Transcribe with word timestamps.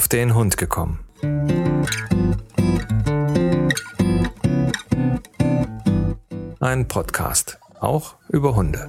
auf 0.00 0.08
den 0.08 0.34
Hund 0.34 0.56
gekommen. 0.56 1.04
Ein 6.58 6.88
Podcast, 6.88 7.58
auch 7.80 8.14
über 8.30 8.56
Hunde. 8.56 8.88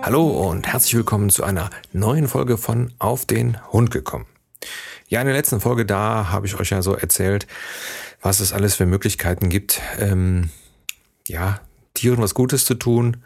Hallo 0.00 0.48
und 0.48 0.66
herzlich 0.66 0.94
willkommen 0.94 1.28
zu 1.28 1.44
einer 1.44 1.68
neuen 1.92 2.28
Folge 2.28 2.56
von 2.56 2.94
Auf 2.98 3.26
den 3.26 3.58
Hund 3.72 3.90
gekommen. 3.90 4.24
Ja, 5.08 5.20
in 5.20 5.26
der 5.26 5.36
letzten 5.36 5.60
Folge 5.60 5.84
da 5.84 6.30
habe 6.30 6.46
ich 6.46 6.58
euch 6.58 6.70
ja 6.70 6.80
so 6.80 6.94
erzählt, 6.94 7.46
was 8.22 8.40
es 8.40 8.54
alles 8.54 8.74
für 8.74 8.86
Möglichkeiten 8.86 9.50
gibt, 9.50 9.82
ähm, 9.98 10.48
ja, 11.28 11.60
Tieren 11.96 12.22
was 12.22 12.34
Gutes 12.34 12.64
zu 12.64 12.74
tun, 12.74 13.18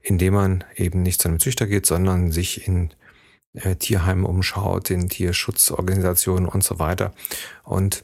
indem 0.00 0.34
man 0.34 0.64
eben 0.74 1.02
nicht 1.02 1.20
zu 1.20 1.28
einem 1.28 1.40
Züchter 1.40 1.66
geht, 1.66 1.86
sondern 1.86 2.32
sich 2.32 2.66
in 2.66 2.90
äh, 3.54 3.76
Tierheimen 3.76 4.24
umschaut, 4.24 4.90
in 4.90 5.08
Tierschutzorganisationen 5.08 6.48
und 6.48 6.64
so 6.64 6.78
weiter. 6.78 7.12
Und 7.62 8.02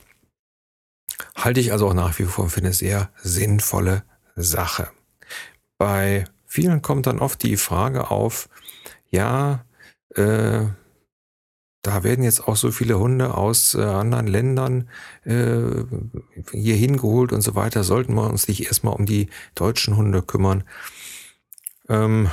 halte 1.35 1.61
ich 1.61 1.73
also 1.73 1.89
auch 1.89 1.95
nach 1.95 2.19
wie 2.19 2.25
vor 2.25 2.49
für 2.51 2.61
eine 2.61 2.73
sehr 2.73 3.11
sinnvolle 3.23 4.05
Sache. 4.37 4.91
Bei 5.79 6.25
vielen 6.47 6.83
kommt 6.83 7.07
dann 7.07 7.19
oft 7.19 7.43
die 7.43 7.57
Frage 7.57 8.11
auf, 8.11 8.49
ja, 9.11 9.65
äh, 10.15 10.67
da 11.83 12.03
werden 12.03 12.25
jetzt 12.25 12.47
auch 12.47 12.57
so 12.57 12.71
viele 12.71 12.99
Hunde 12.99 13.35
aus 13.35 13.75
äh, 13.75 13.83
anderen 13.83 14.27
Ländern 14.27 14.89
äh, 15.25 15.85
hier 16.53 16.75
hingeholt 16.75 17.33
und 17.33 17.43
so 17.43 17.55
weiter. 17.55 17.85
Sollten 17.85 18.15
wir 18.15 18.29
uns 18.29 18.49
nicht 18.49 18.67
erstmal 18.67 18.95
um 18.95 19.07
die 19.07 19.29
deutschen 19.55 19.97
Hunde 19.97 20.23
kümmern? 20.23 20.65
Ähm, 21.89 22.29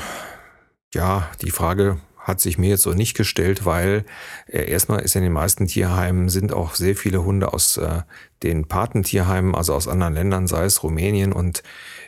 ja, 0.93 1.29
die 1.41 1.51
Frage 1.51 1.99
hat 2.17 2.41
sich 2.41 2.57
mir 2.57 2.69
jetzt 2.69 2.81
so 2.81 2.93
nicht 2.93 3.15
gestellt, 3.15 3.65
weil 3.65 4.03
äh, 4.47 4.69
erstmal 4.69 5.01
ist 5.01 5.15
in 5.15 5.21
den 5.21 5.31
meisten 5.31 5.67
Tierheimen 5.67 6.29
sind 6.29 6.51
auch 6.51 6.73
sehr 6.73 6.95
viele 6.95 7.23
Hunde 7.23 7.53
aus 7.53 7.77
äh, 7.77 8.01
den 8.41 8.67
Patentierheimen, 8.67 9.53
also 9.53 9.75
aus 9.75 9.87
anderen 9.87 10.15
Ländern, 10.15 10.47
sei 10.47 10.65
es 10.65 10.81
Rumänien 10.81 11.33
und 11.33 11.61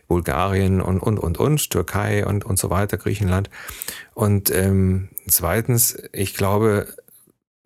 Bulgarien 0.07 0.81
und, 0.81 0.99
und, 0.99 1.19
und, 1.19 1.37
und, 1.37 1.69
Türkei 1.69 2.25
und, 2.25 2.45
und 2.45 2.57
so 2.57 2.71
weiter, 2.71 2.97
Griechenland. 2.97 3.51
Und 4.15 4.49
ähm, 4.49 5.09
zweitens, 5.27 6.01
ich 6.13 6.33
glaube, 6.33 6.87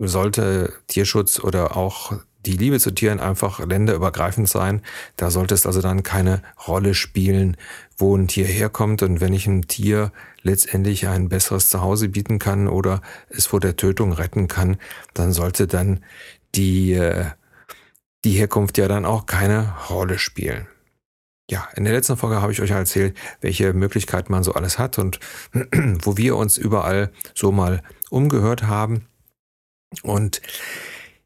sollte 0.07 0.73
Tierschutz 0.87 1.39
oder 1.39 1.77
auch 1.77 2.13
die 2.45 2.57
Liebe 2.57 2.79
zu 2.79 2.91
Tieren 2.91 3.19
einfach 3.19 3.59
länderübergreifend 3.59 4.49
sein. 4.49 4.81
Da 5.15 5.29
sollte 5.29 5.53
es 5.53 5.65
also 5.65 5.81
dann 5.81 6.03
keine 6.03 6.41
Rolle 6.67 6.93
spielen, 6.95 7.57
wo 7.97 8.15
ein 8.15 8.27
Tier 8.27 8.45
herkommt. 8.45 9.03
Und 9.03 9.21
wenn 9.21 9.33
ich 9.33 9.47
einem 9.47 9.67
Tier 9.67 10.11
letztendlich 10.41 11.07
ein 11.07 11.29
besseres 11.29 11.69
Zuhause 11.69 12.09
bieten 12.09 12.39
kann 12.39 12.67
oder 12.67 13.01
es 13.29 13.45
vor 13.45 13.59
der 13.59 13.75
Tötung 13.75 14.11
retten 14.11 14.47
kann, 14.47 14.77
dann 15.13 15.33
sollte 15.33 15.67
dann 15.67 16.03
die, 16.55 16.93
äh, 16.93 17.25
die 18.23 18.31
Herkunft 18.31 18.77
ja 18.77 18.87
dann 18.87 19.05
auch 19.05 19.25
keine 19.25 19.75
Rolle 19.89 20.17
spielen. 20.17 20.67
Ja, 21.49 21.67
in 21.75 21.83
der 21.83 21.93
letzten 21.93 22.17
Folge 22.17 22.41
habe 22.41 22.53
ich 22.53 22.61
euch 22.61 22.71
erzählt, 22.71 23.15
welche 23.41 23.73
Möglichkeiten 23.73 24.31
man 24.31 24.43
so 24.43 24.53
alles 24.53 24.79
hat 24.79 24.97
und 24.97 25.19
wo 26.01 26.17
wir 26.17 26.37
uns 26.37 26.57
überall 26.57 27.11
so 27.35 27.51
mal 27.51 27.83
umgehört 28.09 28.63
haben. 28.63 29.05
Und 30.03 30.41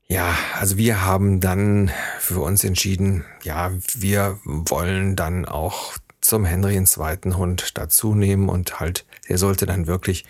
ja, 0.08 0.36
also 0.54 0.78
wir 0.78 1.04
haben 1.04 1.40
dann 1.40 1.92
für 2.20 2.42
uns 2.42 2.64
entschieden, 2.64 3.26
ja, 3.44 3.72
wir 3.94 4.40
wollen 4.44 5.16
dann 5.16 5.46
auch 5.46 5.98
zum 6.22 6.46
Henry 6.46 6.76
einen 6.76 6.86
zweiten 6.86 7.38
Hund 7.38 7.78
dazu 7.78 8.16
nehmen 8.16 8.50
und 8.50 8.80
halt, 8.80 9.06
der 9.30 9.38
sollte 9.38 9.66
dann 9.66 9.88
wirklich 9.88 10.26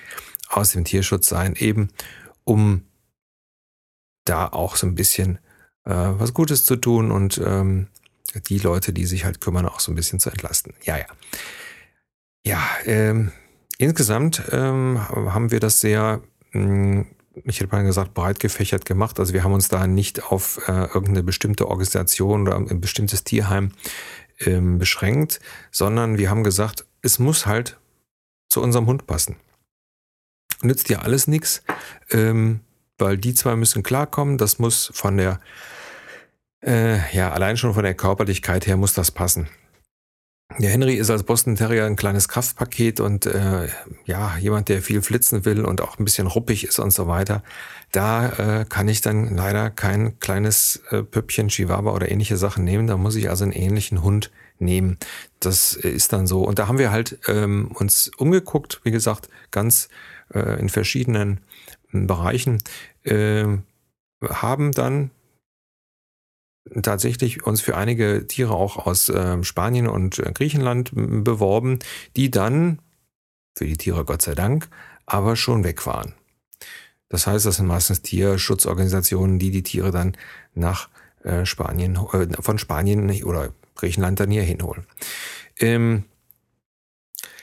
aus 0.49 0.71
dem 0.71 0.85
Tierschutz 0.85 1.27
sein, 1.27 1.55
eben 1.55 1.89
um 2.43 2.85
da 4.25 4.47
auch 4.47 4.75
so 4.75 4.87
ein 4.87 4.95
bisschen 4.95 5.39
äh, 5.85 5.93
was 5.93 6.33
Gutes 6.33 6.65
zu 6.65 6.75
tun 6.75 7.11
und 7.11 7.41
ähm, 7.43 7.87
die 8.47 8.59
Leute, 8.59 8.91
die 8.91 9.05
sich 9.05 9.23
halt 9.23 9.39
kümmern, 9.39 9.65
auch 9.65 9.79
so 9.79 9.91
ein 9.91 9.95
bisschen 9.95 10.19
zu 10.19 10.29
entlasten. 10.29 10.73
Ja, 10.83 10.97
ja. 10.97 11.05
Ja, 12.45 12.61
ähm, 12.85 13.31
insgesamt 13.77 14.43
ähm, 14.51 14.99
haben 15.09 15.51
wir 15.51 15.59
das 15.59 15.79
sehr 15.79 16.21
mh, 16.51 16.61
hm, 16.61 17.05
ich 17.43 17.59
hätte 17.59 17.75
mal 17.75 17.83
gesagt, 17.83 18.13
breit 18.13 18.39
gefächert 18.39 18.85
gemacht. 18.85 19.19
Also 19.19 19.33
wir 19.33 19.43
haben 19.43 19.53
uns 19.53 19.67
da 19.67 19.87
nicht 19.87 20.23
auf 20.23 20.61
äh, 20.67 20.85
irgendeine 20.85 21.23
bestimmte 21.23 21.67
Organisation 21.67 22.47
oder 22.47 22.55
ein 22.57 22.81
bestimmtes 22.81 23.23
Tierheim 23.23 23.71
ähm, 24.39 24.77
beschränkt, 24.77 25.39
sondern 25.71 26.17
wir 26.17 26.29
haben 26.29 26.43
gesagt, 26.43 26.85
es 27.01 27.19
muss 27.19 27.45
halt 27.45 27.77
zu 28.49 28.61
unserem 28.61 28.87
Hund 28.87 29.07
passen. 29.07 29.35
Nützt 30.61 30.89
ja 30.89 30.99
alles 30.99 31.27
nichts, 31.27 31.63
ähm, 32.09 32.61
weil 32.97 33.17
die 33.17 33.33
zwei 33.33 33.55
müssen 33.55 33.83
klarkommen. 33.83 34.37
Das 34.37 34.59
muss 34.59 34.91
von 34.93 35.17
der, 35.17 35.39
äh, 36.63 37.15
ja, 37.15 37.31
allein 37.31 37.57
schon 37.57 37.73
von 37.73 37.83
der 37.83 37.93
Körperlichkeit 37.93 38.65
her 38.65 38.77
muss 38.77 38.93
das 38.93 39.11
passen. 39.11 39.49
Der 40.57 40.69
Henry 40.69 40.93
ist 40.95 41.09
als 41.09 41.23
Boston 41.23 41.57
Terrier 41.57 41.85
ein 41.85 41.97
kleines 41.97 42.29
Kraftpaket 42.29 43.01
und 43.01 43.25
äh, 43.25 43.67
ja, 44.05 44.37
jemand, 44.37 44.69
der 44.69 44.81
viel 44.81 45.01
flitzen 45.01 45.43
will 45.43 45.65
und 45.65 45.81
auch 45.81 45.99
ein 45.99 46.05
bisschen 46.05 46.27
ruppig 46.27 46.63
ist 46.63 46.79
und 46.79 46.91
so 46.91 47.07
weiter. 47.07 47.43
Da 47.91 48.61
äh, 48.61 48.65
kann 48.65 48.87
ich 48.87 49.01
dann 49.01 49.35
leider 49.35 49.69
kein 49.69 50.17
kleines 50.19 50.81
äh, 50.91 51.03
Püppchen, 51.03 51.49
Chihuahua 51.49 51.91
oder 51.91 52.09
ähnliche 52.09 52.37
Sachen 52.37 52.63
nehmen. 52.63 52.87
Da 52.87 52.95
muss 52.95 53.15
ich 53.15 53.29
also 53.29 53.43
einen 53.43 53.51
ähnlichen 53.51 54.01
Hund 54.01 54.31
nehmen. 54.57 54.97
Das 55.41 55.73
ist 55.73 56.13
dann 56.13 56.25
so. 56.25 56.43
Und 56.43 56.57
da 56.57 56.69
haben 56.69 56.77
wir 56.79 56.91
halt 56.91 57.19
ähm, 57.27 57.71
uns 57.73 58.09
umgeguckt, 58.17 58.79
wie 58.83 58.91
gesagt, 58.91 59.27
ganz 59.51 59.89
äh, 60.33 60.57
in 60.59 60.69
verschiedenen 60.69 61.41
Bereichen, 61.91 62.61
äh, 63.03 63.45
haben 64.23 64.71
dann 64.71 65.11
tatsächlich 66.81 67.43
uns 67.45 67.61
für 67.61 67.77
einige 67.77 68.27
Tiere 68.27 68.53
auch 68.53 68.85
aus 68.85 69.09
äh, 69.09 69.43
Spanien 69.43 69.87
und 69.87 70.19
äh, 70.19 70.31
Griechenland 70.33 70.91
beworben, 70.93 71.79
die 72.15 72.31
dann, 72.31 72.79
für 73.57 73.65
die 73.65 73.77
Tiere 73.77 74.05
Gott 74.05 74.21
sei 74.21 74.35
Dank, 74.35 74.67
aber 75.05 75.35
schon 75.35 75.63
weg 75.63 75.85
waren. 75.85 76.13
Das 77.09 77.27
heißt, 77.27 77.45
das 77.45 77.57
sind 77.57 77.67
meistens 77.67 78.01
Tierschutzorganisationen, 78.01 79.39
die 79.39 79.51
die 79.51 79.63
Tiere 79.63 79.91
dann 79.91 80.17
nach 80.53 80.89
äh, 81.23 81.45
Spanien, 81.45 81.97
äh, 82.13 82.27
von 82.41 82.57
Spanien 82.57 83.23
oder 83.23 83.53
Griechenland 83.75 84.19
dann 84.19 84.31
hier 84.31 84.43
hinholen. 84.43 84.85
Ähm, 85.59 86.05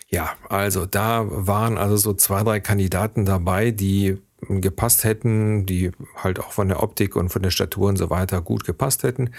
ja, 0.08 0.32
also 0.48 0.84
da 0.84 1.24
waren 1.26 1.78
also 1.78 1.96
so 1.96 2.14
zwei, 2.14 2.42
drei 2.42 2.60
Kandidaten 2.60 3.24
dabei, 3.24 3.70
die 3.70 4.18
gepasst 4.48 5.04
hätten, 5.04 5.66
die 5.66 5.90
halt 6.16 6.40
auch 6.40 6.52
von 6.52 6.68
der 6.68 6.82
Optik 6.82 7.16
und 7.16 7.30
von 7.30 7.42
der 7.42 7.50
Statur 7.50 7.88
und 7.88 7.96
so 7.96 8.10
weiter 8.10 8.40
gut 8.40 8.64
gepasst 8.64 9.02
hätten. 9.02 9.30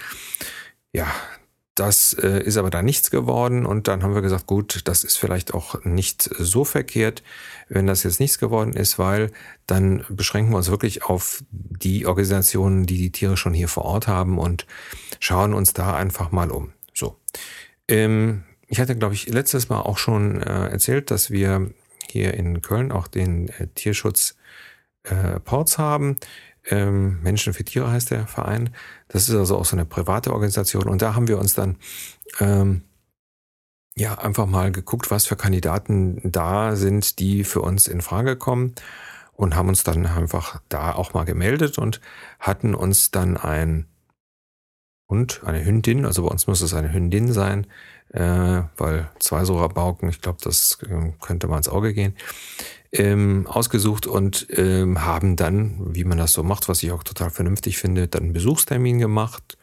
Ja, 0.92 1.06
das 1.74 2.12
äh, 2.12 2.40
ist 2.42 2.56
aber 2.56 2.70
da 2.70 2.82
nichts 2.82 3.10
geworden 3.10 3.66
und 3.66 3.88
dann 3.88 4.04
haben 4.04 4.14
wir 4.14 4.22
gesagt, 4.22 4.46
gut, 4.46 4.82
das 4.84 5.02
ist 5.02 5.16
vielleicht 5.16 5.54
auch 5.54 5.84
nicht 5.84 6.22
so 6.22 6.64
verkehrt, 6.64 7.24
wenn 7.68 7.88
das 7.88 8.04
jetzt 8.04 8.20
nichts 8.20 8.38
geworden 8.38 8.74
ist, 8.74 8.98
weil 8.98 9.32
dann 9.66 10.04
beschränken 10.08 10.52
wir 10.52 10.58
uns 10.58 10.70
wirklich 10.70 11.02
auf 11.02 11.42
die 11.50 12.06
Organisationen, 12.06 12.86
die 12.86 12.98
die 12.98 13.10
Tiere 13.10 13.36
schon 13.36 13.54
hier 13.54 13.68
vor 13.68 13.84
Ort 13.84 14.06
haben 14.06 14.38
und 14.38 14.66
schauen 15.18 15.52
uns 15.52 15.72
da 15.72 15.96
einfach 15.96 16.30
mal 16.30 16.52
um. 16.52 16.72
So. 16.92 17.16
Ähm, 17.88 18.44
ich 18.68 18.78
hatte, 18.78 18.96
glaube 18.96 19.14
ich, 19.14 19.28
letztes 19.28 19.68
Mal 19.68 19.80
auch 19.80 19.98
schon 19.98 20.40
äh, 20.42 20.68
erzählt, 20.68 21.10
dass 21.10 21.30
wir 21.30 21.70
hier 22.08 22.34
in 22.34 22.62
Köln 22.62 22.92
auch 22.92 23.08
den 23.08 23.48
äh, 23.48 23.66
Tierschutz 23.74 24.36
äh, 25.04 25.40
Ports 25.40 25.78
haben. 25.78 26.16
Ähm, 26.66 27.20
Menschen 27.22 27.52
für 27.52 27.64
Tiere 27.64 27.90
heißt 27.90 28.10
der 28.10 28.26
Verein. 28.26 28.70
Das 29.08 29.28
ist 29.28 29.34
also 29.34 29.58
auch 29.58 29.64
so 29.64 29.76
eine 29.76 29.84
private 29.84 30.32
Organisation. 30.32 30.88
Und 30.88 31.02
da 31.02 31.14
haben 31.14 31.28
wir 31.28 31.38
uns 31.38 31.54
dann 31.54 31.76
ähm, 32.40 32.82
ja 33.96 34.18
einfach 34.18 34.46
mal 34.46 34.72
geguckt, 34.72 35.10
was 35.10 35.26
für 35.26 35.36
Kandidaten 35.36 36.20
da 36.24 36.74
sind, 36.76 37.18
die 37.18 37.44
für 37.44 37.60
uns 37.60 37.86
in 37.86 38.00
Frage 38.00 38.36
kommen. 38.36 38.74
Und 39.36 39.56
haben 39.56 39.68
uns 39.68 39.82
dann 39.82 40.06
einfach 40.06 40.60
da 40.68 40.92
auch 40.92 41.12
mal 41.12 41.24
gemeldet 41.24 41.76
und 41.76 42.00
hatten 42.38 42.72
uns 42.72 43.10
dann 43.10 43.36
ein 43.36 43.86
Hund, 45.08 45.42
eine 45.44 45.64
Hündin, 45.64 46.06
also 46.06 46.22
bei 46.22 46.28
uns 46.28 46.46
muss 46.46 46.60
es 46.60 46.72
eine 46.72 46.92
Hündin 46.92 47.32
sein, 47.32 47.66
äh, 48.12 48.62
weil 48.76 49.10
zwei 49.18 49.44
so 49.44 49.58
Rabauken, 49.58 50.08
ich 50.08 50.20
glaube, 50.20 50.38
das 50.42 50.78
äh, 50.88 51.12
könnte 51.20 51.46
mal 51.46 51.58
ins 51.58 51.68
Auge 51.68 51.92
gehen, 51.92 52.14
ähm, 52.94 53.46
ausgesucht 53.46 54.06
und 54.06 54.46
ähm, 54.50 55.04
haben 55.04 55.36
dann, 55.36 55.94
wie 55.94 56.04
man 56.04 56.18
das 56.18 56.32
so 56.32 56.42
macht, 56.42 56.68
was 56.68 56.82
ich 56.82 56.92
auch 56.92 57.02
total 57.02 57.30
vernünftig 57.30 57.78
finde, 57.78 58.08
dann 58.08 58.24
einen 58.24 58.32
Besuchstermin 58.32 58.98
gemacht 58.98 59.58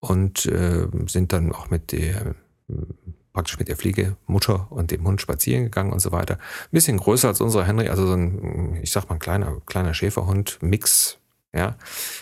und 0.00 0.46
äh, 0.46 0.86
sind 1.06 1.32
dann 1.32 1.52
auch 1.52 1.70
mit 1.70 1.92
der 1.92 2.34
praktisch 3.32 3.58
mit 3.58 3.68
der 3.68 3.76
Fliegemutter 3.76 4.66
und 4.70 4.90
dem 4.90 5.06
Hund 5.06 5.20
spazieren 5.20 5.64
gegangen 5.64 5.92
und 5.92 6.00
so 6.00 6.10
weiter. 6.10 6.36
Ein 6.36 6.72
bisschen 6.72 6.96
größer 6.96 7.28
als 7.28 7.42
unsere 7.42 7.66
Henry, 7.66 7.88
also 7.88 8.06
so 8.06 8.14
ein, 8.14 8.78
ich 8.82 8.90
sag 8.90 9.10
mal, 9.10 9.16
ein 9.16 9.18
kleiner, 9.18 9.60
kleiner 9.66 9.92
Schäferhund, 9.92 10.58
Mix, 10.62 11.18
ja. 11.54 11.76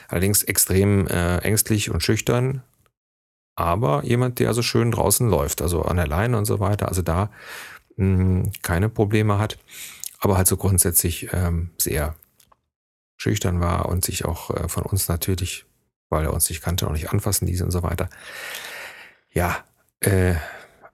Allerdings 0.08 0.42
extrem 0.42 1.06
äh, 1.06 1.38
ängstlich 1.38 1.90
und 1.90 2.02
schüchtern. 2.02 2.62
aber 3.56 4.04
jemand, 4.04 4.40
der 4.40 4.48
also 4.48 4.62
schön 4.62 4.90
draußen 4.90 5.28
läuft, 5.30 5.62
also 5.62 5.82
an 5.82 5.96
der 5.96 6.08
Leine 6.08 6.36
und 6.36 6.46
so 6.46 6.58
weiter, 6.58 6.88
also 6.88 7.02
da 7.02 7.30
mh, 7.96 8.18
hm, 8.18 8.52
keine 8.62 8.88
Probleme 8.88 9.38
hat, 9.38 9.58
aber 10.24 10.38
halt 10.38 10.46
so 10.46 10.56
grundsätzlich 10.56 11.28
ähm, 11.32 11.70
sehr 11.78 12.14
schüchtern 13.16 13.60
war 13.60 13.88
und 13.88 14.04
sich 14.04 14.24
auch 14.24 14.50
äh, 14.50 14.68
von 14.68 14.84
uns 14.84 15.08
natürlich, 15.08 15.66
weil 16.08 16.24
er 16.24 16.32
uns 16.32 16.48
nicht 16.48 16.62
kannte, 16.62 16.86
auch 16.86 16.92
nicht 16.92 17.10
anfassen 17.10 17.46
ließ 17.46 17.62
und 17.62 17.70
so 17.70 17.82
weiter. 17.82 18.08
Ja, 19.32 19.58
äh, 20.00 20.34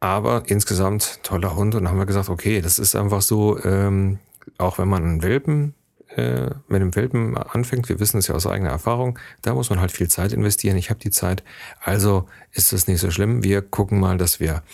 aber 0.00 0.44
insgesamt 0.46 1.22
toller 1.22 1.54
Hund 1.54 1.74
und 1.74 1.84
dann 1.84 1.92
haben 1.92 1.98
wir 1.98 2.06
gesagt, 2.06 2.28
okay, 2.28 2.60
das 2.60 2.78
ist 2.78 2.96
einfach 2.96 3.22
so, 3.22 3.62
ähm, 3.64 4.18
auch 4.58 4.78
wenn 4.78 4.88
man 4.88 5.04
einen 5.04 5.22
Welpen 5.22 5.74
äh, 6.16 6.50
mit 6.66 6.80
einem 6.80 6.96
Welpen 6.96 7.36
anfängt, 7.36 7.88
wir 7.88 8.00
wissen 8.00 8.18
es 8.18 8.26
ja 8.26 8.34
aus 8.34 8.48
eigener 8.48 8.70
Erfahrung, 8.70 9.16
da 9.42 9.54
muss 9.54 9.70
man 9.70 9.80
halt 9.80 9.92
viel 9.92 10.08
Zeit 10.08 10.32
investieren. 10.32 10.76
Ich 10.76 10.90
habe 10.90 10.98
die 10.98 11.10
Zeit, 11.10 11.44
also 11.80 12.28
ist 12.50 12.72
das 12.72 12.88
nicht 12.88 13.00
so 13.00 13.12
schlimm. 13.12 13.44
Wir 13.44 13.62
gucken 13.62 14.00
mal, 14.00 14.18
dass 14.18 14.40
wir 14.40 14.64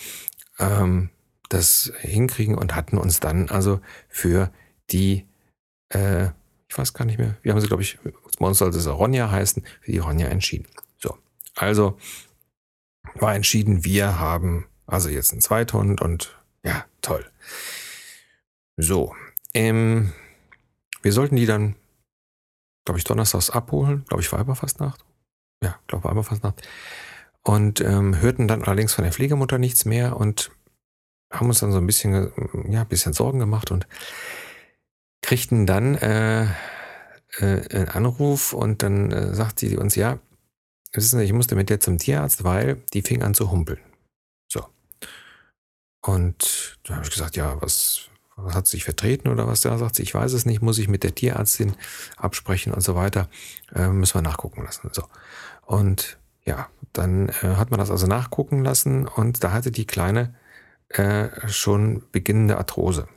ähm, 0.57 1.09
das 1.49 1.91
hinkriegen 1.99 2.55
und 2.55 2.75
hatten 2.75 2.97
uns 2.97 3.19
dann 3.19 3.49
also 3.49 3.79
für 4.09 4.51
die, 4.91 5.25
äh, 5.89 6.27
ich 6.69 6.77
weiß 6.77 6.93
gar 6.93 7.05
nicht 7.05 7.17
mehr, 7.19 7.37
wir 7.41 7.51
haben 7.51 7.61
sie, 7.61 7.67
glaube 7.67 7.83
ich, 7.83 7.97
bei 8.39 8.45
uns 8.45 8.57
sollte 8.57 8.77
es 8.77 8.87
Ronja 8.87 9.31
heißen, 9.31 9.63
für 9.81 9.91
die 9.91 9.99
Ronja 9.99 10.27
entschieden. 10.27 10.67
So, 10.97 11.17
also 11.55 11.97
war 13.15 13.35
entschieden, 13.35 13.83
wir 13.83 14.19
haben 14.19 14.67
also 14.85 15.09
jetzt 15.09 15.31
einen 15.31 15.41
Zweithund 15.41 16.01
und 16.01 16.37
ja, 16.63 16.85
toll. 17.01 17.25
So, 18.77 19.15
ähm, 19.53 20.13
wir 21.01 21.13
sollten 21.13 21.35
die 21.35 21.45
dann, 21.45 21.75
glaube 22.85 22.99
ich, 22.99 23.05
donnerstags 23.05 23.49
abholen. 23.49 24.05
Glaube 24.07 24.21
ich, 24.21 24.31
Weiberfastnacht. 24.31 25.03
Ja, 25.63 25.79
glaube 25.87 26.05
Weiberfastnacht. 26.05 26.67
Und 27.43 27.81
ähm, 27.81 28.19
hörten 28.19 28.47
dann 28.47 28.63
allerdings 28.63 28.93
von 28.93 29.03
der 29.03 29.13
Pflegemutter 29.13 29.57
nichts 29.57 29.85
mehr 29.85 30.17
und 30.17 30.51
haben 31.31 31.47
uns 31.47 31.59
dann 31.59 31.71
so 31.71 31.77
ein 31.77 31.87
bisschen, 31.87 32.31
ja, 32.69 32.81
ein 32.81 32.87
bisschen 32.87 33.13
Sorgen 33.13 33.39
gemacht 33.39 33.71
und 33.71 33.87
kriegten 35.21 35.65
dann 35.65 35.95
äh, 35.95 36.43
äh, 37.39 37.75
einen 37.75 37.89
Anruf 37.89 38.53
und 38.53 38.83
dann 38.83 39.11
äh, 39.11 39.33
sagt 39.33 39.59
sie 39.59 39.77
uns, 39.77 39.95
ja, 39.95 40.19
wissen 40.93 41.19
Sie, 41.19 41.25
ich 41.25 41.33
musste 41.33 41.55
mit 41.55 41.69
der 41.69 41.79
zum 41.79 41.97
Tierarzt, 41.97 42.43
weil 42.43 42.81
die 42.93 43.01
fing 43.01 43.23
an 43.23 43.33
zu 43.33 43.51
humpeln. 43.51 43.79
So. 44.47 44.65
Und 46.01 46.79
da 46.83 46.95
habe 46.95 47.03
ich 47.03 47.11
gesagt, 47.11 47.35
ja, 47.35 47.61
was, 47.61 48.09
hat 48.49 48.67
sich 48.67 48.83
vertreten 48.83 49.29
oder 49.29 49.47
was 49.47 49.61
da 49.61 49.77
sagt 49.77 49.95
sie, 49.95 50.03
ich 50.03 50.13
weiß 50.13 50.33
es 50.33 50.45
nicht, 50.45 50.61
muss 50.61 50.77
ich 50.77 50.87
mit 50.87 51.03
der 51.03 51.15
Tierärztin 51.15 51.75
absprechen 52.17 52.73
und 52.73 52.81
so 52.81 52.95
weiter, 52.95 53.29
äh, 53.73 53.87
müssen 53.87 54.15
wir 54.15 54.21
nachgucken 54.21 54.63
lassen. 54.63 54.89
So. 54.93 55.03
Und 55.65 56.17
ja, 56.45 56.69
dann 56.93 57.29
äh, 57.29 57.55
hat 57.55 57.71
man 57.71 57.79
das 57.79 57.91
also 57.91 58.07
nachgucken 58.07 58.63
lassen 58.63 59.07
und 59.07 59.43
da 59.43 59.51
hatte 59.51 59.71
die 59.71 59.87
Kleine 59.87 60.35
äh, 60.89 61.29
schon 61.47 62.03
beginnende 62.11 62.57
Arthrose. 62.57 63.07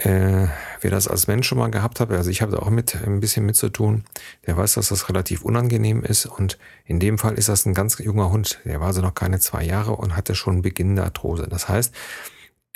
Äh, 0.00 0.46
wer 0.80 0.90
das 0.92 1.08
als 1.08 1.26
Mensch 1.26 1.48
schon 1.48 1.58
mal 1.58 1.72
gehabt 1.72 1.98
hat, 1.98 2.12
also 2.12 2.30
ich 2.30 2.40
habe 2.40 2.52
da 2.52 2.58
auch 2.58 2.70
mit 2.70 2.94
ein 2.94 3.18
bisschen 3.18 3.44
mit 3.44 3.56
zu 3.56 3.68
tun, 3.68 4.04
der 4.46 4.56
weiß, 4.56 4.74
dass 4.74 4.90
das 4.90 5.08
relativ 5.08 5.42
unangenehm 5.42 6.04
ist 6.04 6.24
und 6.26 6.56
in 6.84 7.00
dem 7.00 7.18
Fall 7.18 7.34
ist 7.34 7.48
das 7.48 7.66
ein 7.66 7.74
ganz 7.74 7.98
junger 7.98 8.30
Hund, 8.30 8.60
der 8.64 8.78
war 8.78 8.86
also 8.88 9.02
noch 9.02 9.14
keine 9.14 9.40
zwei 9.40 9.64
Jahre 9.64 9.96
und 9.96 10.14
hatte 10.16 10.36
schon 10.36 10.62
beginnende 10.62 11.02
Arthrose. 11.02 11.48
Das 11.48 11.68
heißt, 11.68 11.92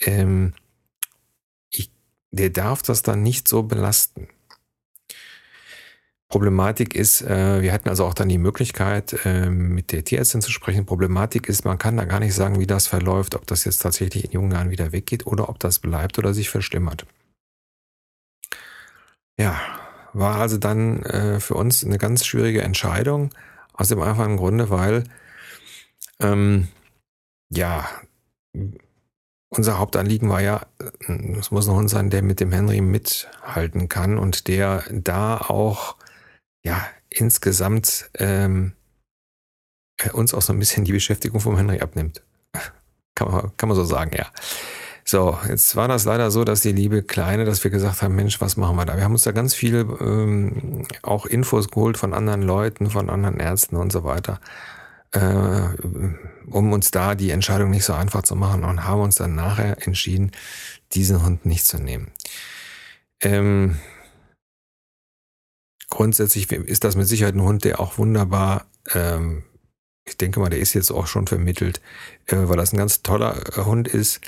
ähm, 0.00 0.54
ich, 1.70 1.92
der 2.32 2.50
darf 2.50 2.82
das 2.82 3.02
dann 3.02 3.22
nicht 3.22 3.46
so 3.46 3.62
belasten. 3.62 4.26
Problematik 6.32 6.94
ist, 6.94 7.20
äh, 7.20 7.60
wir 7.60 7.74
hatten 7.74 7.90
also 7.90 8.06
auch 8.06 8.14
dann 8.14 8.30
die 8.30 8.38
Möglichkeit, 8.38 9.14
äh, 9.26 9.50
mit 9.50 9.92
der 9.92 10.02
Tierärztin 10.02 10.40
zu 10.40 10.50
sprechen. 10.50 10.86
Problematik 10.86 11.46
ist, 11.46 11.66
man 11.66 11.76
kann 11.76 11.98
da 11.98 12.06
gar 12.06 12.20
nicht 12.20 12.32
sagen, 12.32 12.58
wie 12.58 12.66
das 12.66 12.86
verläuft, 12.86 13.34
ob 13.34 13.46
das 13.46 13.66
jetzt 13.66 13.80
tatsächlich 13.82 14.24
in 14.24 14.30
jungen 14.30 14.52
Jahren 14.52 14.70
wieder 14.70 14.92
weggeht 14.92 15.26
oder 15.26 15.50
ob 15.50 15.58
das 15.58 15.78
bleibt 15.78 16.18
oder 16.18 16.32
sich 16.32 16.48
verschlimmert. 16.48 17.04
Ja, 19.38 19.60
war 20.14 20.36
also 20.36 20.56
dann 20.56 21.02
äh, 21.02 21.38
für 21.38 21.52
uns 21.52 21.84
eine 21.84 21.98
ganz 21.98 22.24
schwierige 22.24 22.62
Entscheidung, 22.62 23.34
aus 23.74 23.88
dem 23.88 24.00
einfachen 24.00 24.38
Grunde, 24.38 24.70
weil 24.70 25.04
ähm, 26.18 26.68
ja, 27.50 27.86
unser 29.50 29.78
Hauptanliegen 29.78 30.30
war 30.30 30.40
ja, 30.40 30.62
es 31.38 31.50
muss 31.50 31.68
ein 31.68 31.74
Hund 31.74 31.90
sein, 31.90 32.08
der 32.08 32.22
mit 32.22 32.40
dem 32.40 32.52
Henry 32.52 32.80
mithalten 32.80 33.90
kann 33.90 34.16
und 34.16 34.48
der 34.48 34.84
da 34.90 35.36
auch 35.36 35.96
ja 36.64 36.86
insgesamt 37.10 38.10
ähm, 38.14 38.72
uns 40.12 40.34
auch 40.34 40.42
so 40.42 40.52
ein 40.52 40.58
bisschen 40.58 40.84
die 40.84 40.92
Beschäftigung 40.92 41.40
vom 41.40 41.56
Henry 41.56 41.80
abnimmt. 41.80 42.22
Kann 43.14 43.30
man, 43.30 43.56
kann 43.56 43.68
man 43.68 43.76
so 43.76 43.84
sagen, 43.84 44.12
ja. 44.16 44.26
So, 45.04 45.36
jetzt 45.48 45.74
war 45.76 45.88
das 45.88 46.04
leider 46.04 46.30
so, 46.30 46.44
dass 46.44 46.60
die 46.60 46.72
liebe 46.72 47.02
Kleine, 47.02 47.44
dass 47.44 47.62
wir 47.62 47.70
gesagt 47.70 48.02
haben, 48.02 48.14
Mensch, 48.14 48.40
was 48.40 48.56
machen 48.56 48.76
wir 48.76 48.86
da? 48.86 48.96
Wir 48.96 49.04
haben 49.04 49.12
uns 49.12 49.24
da 49.24 49.32
ganz 49.32 49.52
viel 49.52 49.86
ähm, 50.00 50.86
auch 51.02 51.26
Infos 51.26 51.68
geholt 51.68 51.98
von 51.98 52.14
anderen 52.14 52.40
Leuten, 52.42 52.88
von 52.88 53.10
anderen 53.10 53.40
Ärzten 53.40 53.76
und 53.76 53.92
so 53.92 54.04
weiter 54.04 54.40
äh, 55.12 55.68
um 56.46 56.72
uns 56.72 56.90
da 56.90 57.14
die 57.14 57.30
Entscheidung 57.30 57.70
nicht 57.70 57.84
so 57.84 57.92
einfach 57.92 58.22
zu 58.22 58.34
machen 58.34 58.64
und 58.64 58.84
haben 58.84 59.02
uns 59.02 59.16
dann 59.16 59.34
nachher 59.34 59.86
entschieden, 59.86 60.32
diesen 60.92 61.24
Hund 61.24 61.46
nicht 61.46 61.66
zu 61.66 61.78
nehmen. 61.78 62.10
Ähm, 63.20 63.78
grundsätzlich 66.02 66.50
ist 66.50 66.82
das 66.82 66.96
mit 66.96 67.06
Sicherheit 67.06 67.36
ein 67.36 67.42
Hund, 67.42 67.62
der 67.62 67.78
auch 67.78 67.96
wunderbar, 67.96 68.66
ähm, 68.92 69.44
ich 70.04 70.16
denke 70.16 70.40
mal, 70.40 70.50
der 70.50 70.58
ist 70.58 70.74
jetzt 70.74 70.90
auch 70.90 71.06
schon 71.06 71.28
vermittelt, 71.28 71.80
äh, 72.26 72.38
weil 72.48 72.56
das 72.56 72.72
ein 72.72 72.76
ganz 72.76 73.04
toller 73.04 73.36
äh, 73.56 73.64
Hund 73.64 73.86
ist, 73.86 74.20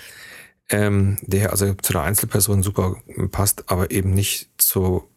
ähm, 0.68 1.16
der 1.22 1.50
also 1.50 1.74
zu 1.74 1.92
der 1.92 2.02
Einzelperson 2.02 2.62
super 2.62 2.94
passt, 3.32 3.72
aber 3.72 3.90
eben 3.90 4.14
nicht 4.14 4.50
zu 4.56 5.08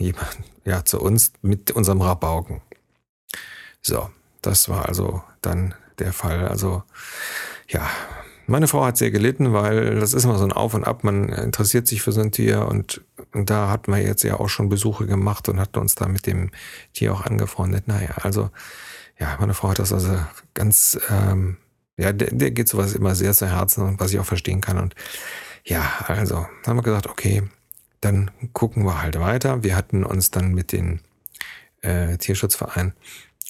jemand, 0.00 0.36
ja, 0.64 0.84
zu 0.84 1.00
uns 1.00 1.32
mit 1.42 1.70
unserem 1.70 2.00
Rabauken. 2.00 2.60
So, 3.80 4.10
das 4.42 4.68
war 4.68 4.88
also 4.88 5.22
dann 5.42 5.76
der 6.00 6.12
Fall. 6.12 6.48
Also 6.48 6.82
ja, 7.68 7.88
meine 8.46 8.68
Frau 8.68 8.84
hat 8.84 8.96
sehr 8.96 9.10
gelitten, 9.10 9.52
weil 9.52 9.98
das 9.98 10.12
ist 10.12 10.24
immer 10.24 10.38
so 10.38 10.44
ein 10.44 10.52
Auf 10.52 10.74
und 10.74 10.84
Ab. 10.84 11.04
Man 11.04 11.28
interessiert 11.28 11.86
sich 11.86 12.02
für 12.02 12.12
so 12.12 12.20
ein 12.20 12.32
Tier 12.32 12.66
und, 12.66 13.02
da 13.32 13.68
hat 13.68 13.88
man 13.88 14.00
jetzt 14.00 14.22
ja 14.22 14.38
auch 14.38 14.48
schon 14.48 14.68
Besuche 14.68 15.06
gemacht 15.06 15.48
und 15.48 15.58
hat 15.58 15.76
uns 15.76 15.96
da 15.96 16.06
mit 16.06 16.24
dem 16.26 16.52
Tier 16.92 17.12
auch 17.12 17.22
angefreundet. 17.22 17.88
Naja, 17.88 18.10
also 18.22 18.50
ja, 19.18 19.36
meine 19.40 19.54
Frau 19.54 19.70
hat 19.70 19.80
das 19.80 19.92
also 19.92 20.16
ganz, 20.54 21.00
ähm, 21.10 21.56
ja, 21.96 22.12
der, 22.12 22.30
der 22.30 22.52
geht 22.52 22.68
sowas 22.68 22.94
immer 22.94 23.16
sehr 23.16 23.32
zu 23.32 23.48
Herzen 23.48 23.82
und 23.82 23.98
was 23.98 24.12
ich 24.12 24.20
auch 24.20 24.24
verstehen 24.24 24.60
kann. 24.60 24.78
Und 24.78 24.94
ja, 25.64 25.82
also 26.06 26.46
haben 26.64 26.76
wir 26.76 26.82
gesagt, 26.82 27.08
okay, 27.08 27.42
dann 28.00 28.30
gucken 28.52 28.84
wir 28.84 29.02
halt 29.02 29.18
weiter. 29.18 29.64
Wir 29.64 29.74
hatten 29.74 30.04
uns 30.04 30.30
dann 30.30 30.54
mit 30.54 30.70
den 30.70 31.00
äh, 31.82 32.16
Tierschutzverein 32.18 32.92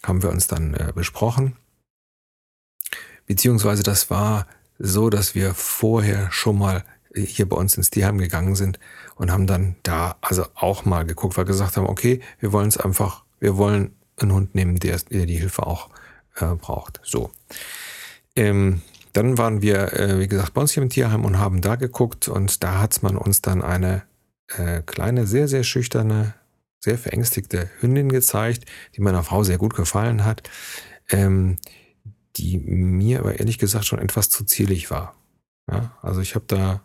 haben 0.07 0.23
wir 0.23 0.31
uns 0.31 0.47
dann 0.47 0.75
äh, 0.75 0.93
besprochen. 0.95 1.57
Beziehungsweise 3.27 3.83
das 3.83 4.11
war 4.11 4.47
so, 4.78 5.11
dass 5.11 5.35
wir 5.35 5.54
vorher 5.54 6.31
schon 6.31 6.59
mal 6.59 6.85
hier 7.14 7.49
bei 7.49 7.57
uns 7.57 7.76
ins 7.76 7.90
Tierheim 7.90 8.19
gegangen 8.19 8.57
sind 8.57 8.78
und 9.14 9.31
haben 9.31 9.47
dann 9.47 9.76
da 9.83 10.16
also 10.21 10.47
auch 10.54 10.85
mal 10.85 11.04
geguckt, 11.04 11.37
weil 11.37 11.45
wir 11.45 11.52
gesagt 11.52 11.76
haben, 11.76 11.87
okay, 11.87 12.21
wir 12.40 12.52
wollen 12.52 12.69
es 12.69 12.76
einfach, 12.76 13.25
wir 13.38 13.57
wollen 13.57 13.95
einen 14.16 14.33
Hund 14.33 14.54
nehmen, 14.54 14.78
der, 14.78 14.99
der 15.11 15.26
die 15.26 15.37
Hilfe 15.37 15.66
auch 15.66 15.90
äh, 16.37 16.54
braucht. 16.54 17.00
So. 17.04 17.31
Ähm, 18.35 18.83
dann 19.12 19.38
waren 19.38 19.62
wir, 19.62 19.93
äh, 19.93 20.19
wie 20.19 20.26
gesagt, 20.26 20.54
bei 20.54 20.61
uns 20.61 20.73
hier 20.73 20.83
im 20.83 20.90
Tierheim 20.90 21.25
und 21.25 21.38
haben 21.38 21.61
da 21.61 21.76
geguckt 21.76 22.26
und 22.26 22.64
da 22.64 22.81
hat 22.81 23.00
man 23.02 23.16
uns 23.16 23.43
dann 23.43 23.62
eine 23.62 24.02
äh, 24.49 24.83
kleine, 24.83 25.26
sehr, 25.26 25.47
sehr 25.47 25.62
schüchterne 25.62 26.35
sehr 26.85 26.99
verängstigte 26.99 27.71
Hündin 27.81 28.11
gezeigt, 28.11 28.66
die 28.95 29.00
meiner 29.00 29.25
Frau 29.25 29.43
sehr 29.43 29.57
gut 29.57 29.75
gefallen 29.75 30.25
hat, 30.25 30.49
ähm, 31.09 31.57
die 32.37 32.59
mir 32.59 33.21
aber 33.21 33.38
ehrlich 33.38 33.59
gesagt 33.59 33.85
schon 33.85 33.99
etwas 33.99 34.31
zu 34.31 34.45
zierlich 34.45 34.91
war. 34.91 35.14
Ja, 35.71 35.97
also 36.03 36.21
ich 36.21 36.35
habe 36.35 36.45
da, 36.47 36.83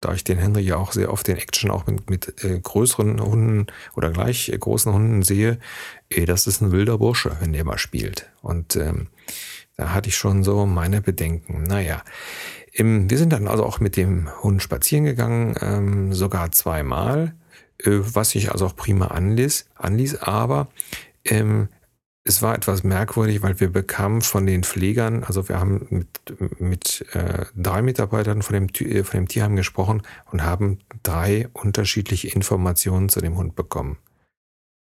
da 0.00 0.14
ich 0.14 0.24
den 0.24 0.38
Henry 0.38 0.62
ja 0.62 0.76
auch 0.76 0.92
sehr 0.92 1.12
oft 1.12 1.26
den 1.26 1.36
Action 1.36 1.70
auch 1.70 1.86
mit, 1.86 2.08
mit 2.08 2.44
äh, 2.44 2.58
größeren 2.58 3.20
Hunden 3.20 3.66
oder 3.94 4.10
gleich 4.10 4.48
äh, 4.48 4.58
großen 4.58 4.92
Hunden 4.92 5.22
sehe, 5.22 5.58
ey, 6.08 6.24
das 6.24 6.46
ist 6.46 6.60
ein 6.60 6.72
wilder 6.72 6.98
Bursche, 6.98 7.36
wenn 7.40 7.52
der 7.52 7.64
mal 7.64 7.78
spielt. 7.78 8.30
Und 8.40 8.76
ähm, 8.76 9.08
da 9.76 9.92
hatte 9.92 10.08
ich 10.08 10.16
schon 10.16 10.44
so 10.44 10.66
meine 10.66 11.02
Bedenken. 11.02 11.64
Naja, 11.64 12.02
im, 12.72 13.10
wir 13.10 13.18
sind 13.18 13.32
dann 13.32 13.48
also 13.48 13.64
auch 13.64 13.80
mit 13.80 13.96
dem 13.96 14.30
Hund 14.42 14.62
spazieren 14.62 15.04
gegangen, 15.04 15.56
ähm, 15.60 16.14
sogar 16.14 16.52
zweimal. 16.52 17.34
Äh, 17.78 17.98
was 18.14 18.30
sich 18.30 18.50
also 18.52 18.66
auch 18.66 18.76
prima 18.76 19.08
anließ, 19.08 19.66
anließ 19.74 20.16
aber 20.16 20.68
ähm, 21.24 21.68
es 22.24 22.40
war 22.40 22.54
etwas 22.54 22.84
merkwürdig, 22.84 23.42
weil 23.42 23.58
wir 23.58 23.68
bekamen 23.68 24.22
von 24.22 24.46
den 24.46 24.62
Pflegern, 24.62 25.24
also 25.24 25.48
wir 25.48 25.58
haben 25.58 25.86
mit, 25.90 26.60
mit 26.60 27.04
äh, 27.14 27.46
drei 27.56 27.82
Mitarbeitern 27.82 28.42
von 28.42 28.54
dem, 28.54 28.68
äh, 28.86 29.02
von 29.02 29.20
dem 29.20 29.28
Tierheim 29.28 29.56
gesprochen 29.56 30.02
und 30.30 30.44
haben 30.44 30.78
drei 31.02 31.48
unterschiedliche 31.52 32.28
Informationen 32.28 33.08
zu 33.08 33.20
dem 33.20 33.36
Hund 33.36 33.56
bekommen. 33.56 33.98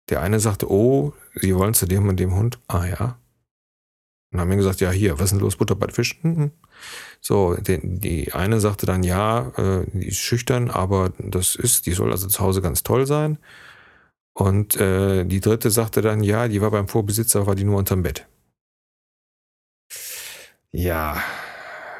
Der 0.09 0.21
eine 0.21 0.41
sagte, 0.41 0.71
oh, 0.71 1.13
Sie 1.35 1.55
wollen 1.55 1.75
zu 1.75 1.87
dem 1.87 2.09
und 2.09 2.19
dem 2.19 2.35
Hund. 2.35 2.59
Ah 2.67 2.87
ja. 2.87 3.19
Und 4.33 4.41
haben 4.41 4.49
mir 4.49 4.57
gesagt, 4.57 4.81
ja, 4.81 4.91
hier, 4.91 5.19
was 5.19 5.27
ist 5.27 5.31
denn 5.33 5.41
los, 5.41 5.57
Butter 5.57 5.77
bei 5.77 5.89
Fisch? 5.89 6.19
Mhm. 6.23 6.51
So, 7.21 7.55
die, 7.55 7.81
die 7.83 8.33
eine 8.33 8.59
sagte 8.61 8.85
dann, 8.85 9.03
ja, 9.03 9.53
äh, 9.57 9.87
die 9.93 10.09
ist 10.09 10.19
schüchtern, 10.19 10.71
aber 10.71 11.13
das 11.19 11.55
ist, 11.55 11.87
die 11.87 11.93
soll 11.93 12.11
also 12.11 12.27
zu 12.27 12.41
Hause 12.41 12.63
ganz 12.63 12.83
toll 12.83 13.07
sein. 13.07 13.39
Und 14.39 14.77
äh, 14.77 15.25
die 15.25 15.41
dritte 15.41 15.69
sagte 15.69 16.01
dann, 16.01 16.23
ja, 16.23 16.47
die 16.47 16.61
war 16.61 16.71
beim 16.71 16.87
Vorbesitzer, 16.87 17.49
war 17.49 17.57
die 17.57 17.65
nur 17.65 17.77
unterm 17.77 18.05
Bett. 18.05 18.29
Ja, 20.71 21.21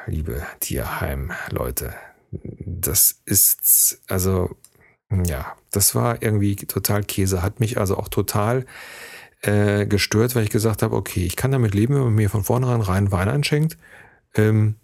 liebe 0.07 0.41
Tierheim-Leute, 0.61 1.93
das 2.31 3.19
ist, 3.25 4.01
also, 4.07 4.55
ja, 5.11 5.57
das 5.71 5.95
war 5.95 6.21
irgendwie 6.21 6.55
total 6.55 7.03
Käse, 7.03 7.41
hat 7.41 7.59
mich 7.59 7.77
also 7.77 7.97
auch 7.97 8.07
total 8.07 8.65
äh, 9.41 9.85
gestört, 9.85 10.33
weil 10.33 10.45
ich 10.45 10.49
gesagt 10.49 10.81
habe, 10.81 10.95
okay, 10.95 11.25
ich 11.25 11.35
kann 11.35 11.51
damit 11.51 11.75
leben, 11.75 11.95
wenn 11.95 12.03
man 12.03 12.15
mir 12.15 12.29
von 12.29 12.45
vornherein 12.45 12.79
rein 12.79 13.11
Wein 13.11 13.27
einschenkt. 13.27 13.77
Ähm, 14.33 14.75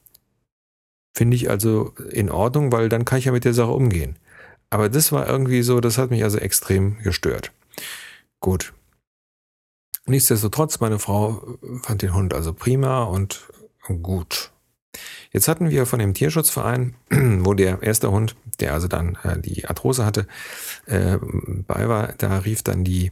Finde 1.14 1.38
ich 1.38 1.50
also 1.50 1.94
in 2.12 2.30
Ordnung, 2.30 2.74
weil 2.74 2.90
dann 2.90 3.06
kann 3.06 3.20
ich 3.20 3.26
ja 3.26 3.32
mit 3.32 3.46
der 3.46 3.54
Sache 3.54 3.72
umgehen. 3.72 4.20
Aber 4.70 4.90
das 4.90 5.12
war 5.12 5.28
irgendwie 5.28 5.62
so, 5.62 5.80
das 5.80 5.98
hat 5.98 6.10
mich 6.10 6.24
also 6.24 6.38
extrem 6.38 6.98
gestört. 7.00 7.52
Gut. 8.40 8.74
Nichtsdestotrotz, 10.06 10.80
meine 10.80 11.00
Frau 11.00 11.58
fand 11.82 12.02
den 12.02 12.14
Hund 12.14 12.34
also 12.34 12.54
prima 12.54 13.04
und 13.04 13.48
gut. 14.02 14.52
Jetzt 15.32 15.48
hatten 15.48 15.70
wir 15.70 15.86
von 15.86 16.00
dem 16.00 16.14
Tierschutzverein, 16.14 16.96
wo 17.10 17.54
der 17.54 17.82
erste 17.82 18.12
Hund, 18.12 18.36
der 18.60 18.74
also 18.74 18.88
dann 18.88 19.18
äh, 19.24 19.40
die 19.40 19.68
Arthrose 19.68 20.06
hatte, 20.06 20.28
äh, 20.86 21.18
bei 21.68 21.90
war, 21.90 22.14
da 22.18 22.38
rief 22.38 22.64
dann 22.64 22.84
die 22.84 23.12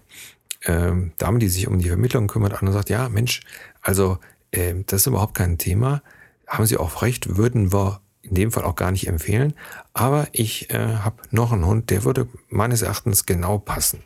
äh, 0.62 0.92
Dame, 1.18 1.40
die 1.40 1.50
sich 1.50 1.68
um 1.68 1.80
die 1.80 1.90
Vermittlung 1.90 2.28
kümmert, 2.28 2.54
an 2.54 2.68
und 2.68 2.74
sagt, 2.74 2.90
ja, 2.90 3.10
Mensch, 3.10 3.42
also 3.82 4.20
äh, 4.52 4.76
das 4.86 5.02
ist 5.02 5.08
überhaupt 5.08 5.36
kein 5.36 5.58
Thema. 5.58 6.02
Haben 6.48 6.66
Sie 6.66 6.78
auch 6.78 7.02
recht, 7.02 7.38
würden 7.38 7.74
wir 7.74 8.00
in 8.24 8.36
dem 8.36 8.52
Fall 8.52 8.64
auch 8.64 8.76
gar 8.76 8.92
nicht 8.92 9.08
empfehlen. 9.08 9.54
Aber 9.94 10.28
ich 10.32 10.70
äh, 10.72 10.96
habe 10.98 11.22
noch 11.30 11.52
einen 11.52 11.66
Hund, 11.66 11.90
der 11.90 12.04
würde 12.04 12.28
meines 12.50 12.82
Erachtens 12.82 13.26
genau 13.26 13.60
passen. 13.60 14.02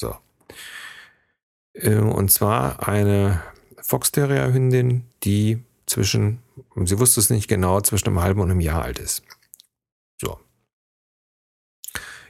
So. 0.00 0.14
Äh, 1.72 1.96
und 1.96 2.30
zwar 2.30 2.86
eine 2.86 3.42
Fox 3.80 4.12
Terrier 4.12 4.52
Hündin, 4.52 5.04
die 5.24 5.64
zwischen, 5.86 6.38
sie 6.84 6.98
wusste 6.98 7.20
es 7.20 7.30
nicht 7.30 7.48
genau, 7.48 7.80
zwischen 7.80 8.08
einem 8.08 8.20
halben 8.20 8.40
und 8.40 8.50
einem 8.50 8.60
Jahr 8.60 8.82
alt 8.82 8.98
ist. 8.98 9.22
So. 10.20 10.38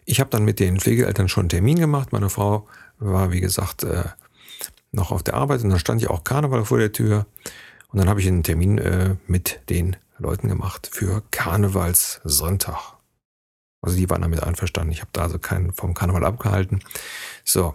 Ich 0.05 0.21
habe 0.21 0.31
dann 0.31 0.45
mit 0.45 0.61
den 0.61 0.81
Pflegeeltern 0.81 1.29
schon 1.29 1.43
einen 1.43 1.49
Termin 1.51 1.79
gemacht. 1.79 2.13
Meine 2.13 2.31
Frau 2.31 2.69
war, 2.99 3.33
wie 3.33 3.41
gesagt, 3.41 3.83
äh, 3.83 4.05
noch 4.93 5.11
auf 5.11 5.23
der 5.23 5.35
Arbeit 5.35 5.63
und 5.63 5.71
dann 5.71 5.79
stand 5.79 6.03
ja 6.03 6.11
auch 6.11 6.25
Karneval 6.25 6.65
vor 6.65 6.79
der 6.79 6.93
Tür. 6.93 7.27
Und 7.89 7.99
dann 7.99 8.09
habe 8.09 8.21
ich 8.21 8.29
einen 8.29 8.43
Termin 8.43 8.79
äh, 8.79 9.17
mit 9.27 9.61
den 9.69 9.97
Leuten 10.23 10.49
gemacht 10.49 10.89
für 10.93 11.23
Karnevalssonntag. 11.31 12.97
Also 13.83 13.97
die 13.97 14.09
waren 14.09 14.23
damit 14.23 14.43
einverstanden. 14.43 14.93
Ich 14.93 15.01
habe 15.01 15.11
da 15.13 15.23
also 15.23 15.39
keinen 15.39 15.73
vom 15.73 15.95
Karneval 15.95 16.25
abgehalten. 16.25 16.83
So. 17.45 17.75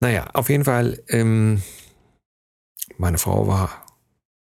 Naja, 0.00 0.28
auf 0.34 0.48
jeden 0.48 0.64
Fall, 0.64 1.02
ähm, 1.08 1.62
meine 2.98 3.18
Frau 3.18 3.46
war 3.46 3.86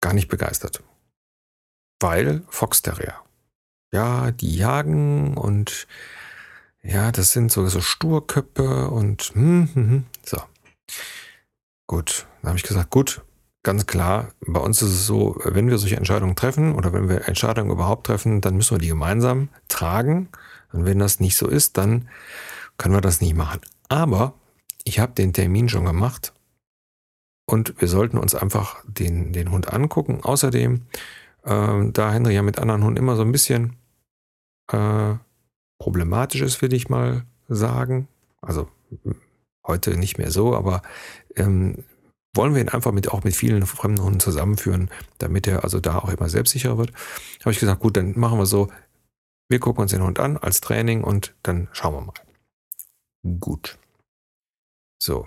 gar 0.00 0.14
nicht 0.14 0.28
begeistert. 0.28 0.82
Weil 2.00 2.42
Fox 2.48 2.82
Terrier. 2.82 3.14
Ja, 3.92 4.30
die 4.30 4.56
jagen 4.56 5.36
und 5.36 5.86
ja, 6.82 7.12
das 7.12 7.30
sind 7.30 7.52
so, 7.52 7.66
so 7.68 7.80
Sturköpfe 7.80 8.88
und 8.88 9.32
hm, 9.34 9.68
hm, 9.74 9.88
hm. 9.88 10.06
so. 10.24 10.42
Gut, 11.86 12.26
dann 12.40 12.50
habe 12.50 12.58
ich 12.58 12.64
gesagt, 12.64 12.90
gut, 12.90 13.22
ganz 13.62 13.86
klar, 13.86 14.32
bei 14.40 14.60
uns 14.60 14.82
ist 14.82 14.90
es 14.90 15.06
so, 15.06 15.40
wenn 15.44 15.68
wir 15.68 15.78
solche 15.78 15.96
Entscheidungen 15.96 16.36
treffen 16.36 16.74
oder 16.74 16.92
wenn 16.92 17.08
wir 17.08 17.28
Entscheidungen 17.28 17.70
überhaupt 17.70 18.06
treffen, 18.06 18.40
dann 18.40 18.56
müssen 18.56 18.74
wir 18.74 18.80
die 18.80 18.88
gemeinsam 18.88 19.48
tragen. 19.68 20.28
Und 20.72 20.84
wenn 20.84 20.98
das 20.98 21.20
nicht 21.20 21.36
so 21.36 21.48
ist, 21.48 21.76
dann 21.76 22.08
können 22.78 22.94
wir 22.94 23.00
das 23.00 23.20
nicht 23.20 23.36
machen. 23.36 23.60
Aber 23.88 24.34
ich 24.84 24.98
habe 24.98 25.12
den 25.12 25.32
Termin 25.32 25.68
schon 25.68 25.84
gemacht 25.84 26.32
und 27.46 27.80
wir 27.80 27.88
sollten 27.88 28.18
uns 28.18 28.34
einfach 28.34 28.82
den, 28.86 29.32
den 29.32 29.50
Hund 29.50 29.72
angucken. 29.72 30.20
Außerdem, 30.22 30.82
äh, 31.44 31.90
da 31.92 32.12
Henry 32.12 32.34
ja 32.34 32.42
mit 32.42 32.58
anderen 32.58 32.82
Hunden 32.82 32.98
immer 32.98 33.16
so 33.16 33.22
ein 33.22 33.32
bisschen 33.32 33.76
äh, 34.72 35.14
problematisch 35.78 36.40
ist, 36.40 36.62
will 36.62 36.72
ich 36.72 36.88
mal 36.88 37.24
sagen. 37.48 38.08
Also 38.40 38.68
heute 39.66 39.96
nicht 39.96 40.18
mehr 40.18 40.30
so, 40.30 40.56
aber 40.56 40.82
ähm, 41.36 41.84
wollen 42.34 42.54
wir 42.54 42.62
ihn 42.62 42.68
einfach 42.68 42.92
mit, 42.92 43.08
auch 43.08 43.24
mit 43.24 43.36
vielen 43.36 43.66
fremden 43.66 44.02
Hunden 44.02 44.20
zusammenführen, 44.20 44.90
damit 45.18 45.46
er 45.46 45.64
also 45.64 45.80
da 45.80 45.98
auch 45.98 46.08
immer 46.08 46.28
selbstsicherer 46.28 46.78
wird. 46.78 46.92
Habe 47.40 47.52
ich 47.52 47.60
gesagt, 47.60 47.80
gut, 47.80 47.96
dann 47.96 48.18
machen 48.18 48.38
wir 48.38 48.46
so, 48.46 48.68
wir 49.48 49.60
gucken 49.60 49.82
uns 49.82 49.90
den 49.90 50.02
Hund 50.02 50.18
an 50.18 50.36
als 50.36 50.60
Training 50.60 51.04
und 51.04 51.34
dann 51.42 51.68
schauen 51.72 51.94
wir 51.94 52.00
mal. 52.00 53.38
Gut. 53.38 53.78
So, 54.98 55.26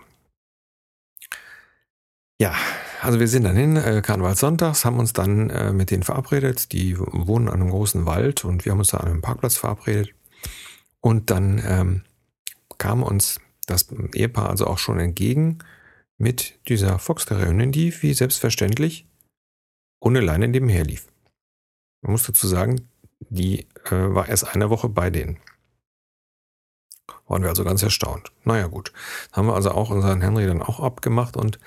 ja, 2.40 2.54
also 3.02 3.20
wir 3.20 3.30
sind 3.30 3.44
dann 3.44 3.56
hin, 3.56 3.78
äh, 3.78 4.02
Karnevalssonntags, 4.02 4.84
haben 4.84 5.00
uns 5.00 5.14
dann 5.14 5.50
äh, 5.50 5.72
mit 5.72 5.90
denen 5.90 6.04
verabredet. 6.04 6.74
Die 6.74 6.98
wohnen 6.98 7.48
an 7.48 7.62
einem 7.62 7.70
großen 7.70 8.06
Wald 8.06 8.44
und 8.44 8.66
wir 8.66 8.72
haben 8.72 8.80
uns 8.80 8.90
da 8.90 8.98
an 8.98 9.08
einem 9.08 9.22
Parkplatz 9.22 9.56
verabredet. 9.56 10.14
Und 11.00 11.30
dann 11.30 11.62
ähm, 11.66 12.02
kam 12.78 13.04
uns 13.04 13.40
das 13.68 13.88
Ehepaar 14.14 14.50
also 14.50 14.68
auch 14.68 14.78
schon 14.80 15.00
entgegen 15.00 15.60
mit 16.18 16.60
dieser 16.68 17.00
Foxterrierin, 17.00 17.72
die 17.72 17.94
wie 18.02 18.14
selbstverständlich 18.14 19.08
ohne 20.00 20.22
Leine 20.22 20.48
nebenher 20.48 20.84
lief. 20.84 21.08
Man 22.02 22.14
muss 22.14 22.24
dazu 22.24 22.48
sagen, 22.48 22.88
die 23.30 23.68
äh, 23.86 23.92
war 23.92 24.28
erst 24.30 24.56
eine 24.56 24.70
Woche 24.70 24.90
bei 24.90 25.10
denen. 25.10 25.40
Waren 27.28 27.42
wir 27.42 27.50
also 27.50 27.64
ganz 27.64 27.82
erstaunt. 27.82 28.32
Naja 28.44 28.68
gut, 28.68 28.94
haben 29.32 29.48
wir 29.48 29.56
also 29.56 29.72
auch 29.72 29.90
unseren 29.90 30.22
Henry 30.22 30.46
dann 30.46 30.62
auch 30.62 30.80
abgemacht 30.80 31.36
und 31.36 31.60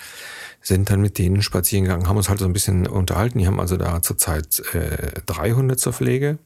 sind 0.61 0.91
dann 0.91 1.01
mit 1.01 1.19
denen 1.19 1.43
spazieren 1.43 1.85
gegangen, 1.85 2.09
haben 2.09 2.17
uns 2.17 2.29
halt 2.29 2.39
so 2.39 2.45
ein 2.45 2.53
bisschen 2.53 2.87
unterhalten. 2.87 3.39
Die 3.39 3.47
haben 3.47 3.61
also 3.61 3.77
da 3.77 4.01
zurzeit 4.03 4.61
äh, 4.75 5.21
drei 5.27 5.53
Hunde 5.53 5.77
zur 5.77 5.93
Pflege. 5.93 6.39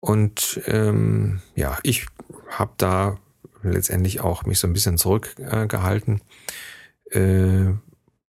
Und 0.00 0.60
ähm, 0.66 1.42
ja, 1.54 1.78
ich 1.82 2.06
habe 2.48 2.72
da 2.76 3.18
letztendlich 3.72 4.20
auch 4.20 4.44
mich 4.44 4.58
so 4.58 4.66
ein 4.66 4.72
bisschen 4.72 4.98
zurückgehalten 4.98 6.20
äh, 7.10 7.66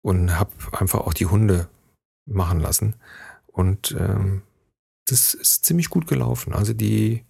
und 0.01 0.39
habe 0.39 0.51
einfach 0.71 1.01
auch 1.01 1.13
die 1.13 1.25
Hunde 1.25 1.67
machen 2.25 2.59
lassen. 2.59 2.95
Und 3.47 3.95
ähm, 3.99 4.41
das 5.07 5.33
ist 5.33 5.65
ziemlich 5.65 5.89
gut 5.89 6.07
gelaufen. 6.07 6.53
Also 6.53 6.73
die 6.73 7.23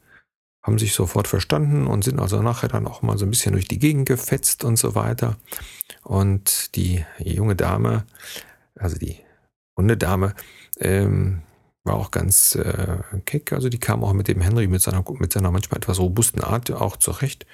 haben 0.64 0.80
sich 0.80 0.94
sofort 0.94 1.28
verstanden 1.28 1.86
und 1.86 2.04
sind 2.04 2.20
also 2.20 2.42
nachher 2.42 2.70
dann 2.70 2.88
auch 2.88 3.04
mal 3.04 3.18
so 3.18 3.26
ein 3.26 3.30
bisschen 3.30 3.52
durch 3.52 3.68
die 3.68 3.78
Gegend 3.78 4.08
gefetzt 4.08 4.64
und 4.64 4.78
so 4.78 4.96
weiter. 4.96 5.38
Und 6.04 6.76
die 6.76 7.06
junge 7.20 7.56
Dame, 7.56 8.06
also 8.76 8.98
die 8.98 9.20
Hundedame, 9.78 10.34
ähm, 10.80 11.44
war 11.84 11.96
auch 11.96 12.10
ganz 12.10 12.56
äh, 12.56 12.98
keck. 13.26 13.54
Also 13.54 13.70
die 13.70 13.78
kam 13.78 14.04
auch 14.04 14.14
mit 14.14 14.28
dem 14.28 14.42
Henry 14.42 14.68
mit 14.68 14.82
seiner, 14.82 15.04
mit 15.20 15.34
seiner 15.34 15.52
manchmal 15.52 15.78
etwas 15.78 16.00
robusten 16.00 16.42
Art 16.42 16.72
auch 16.72 16.98
zurecht 16.98 17.46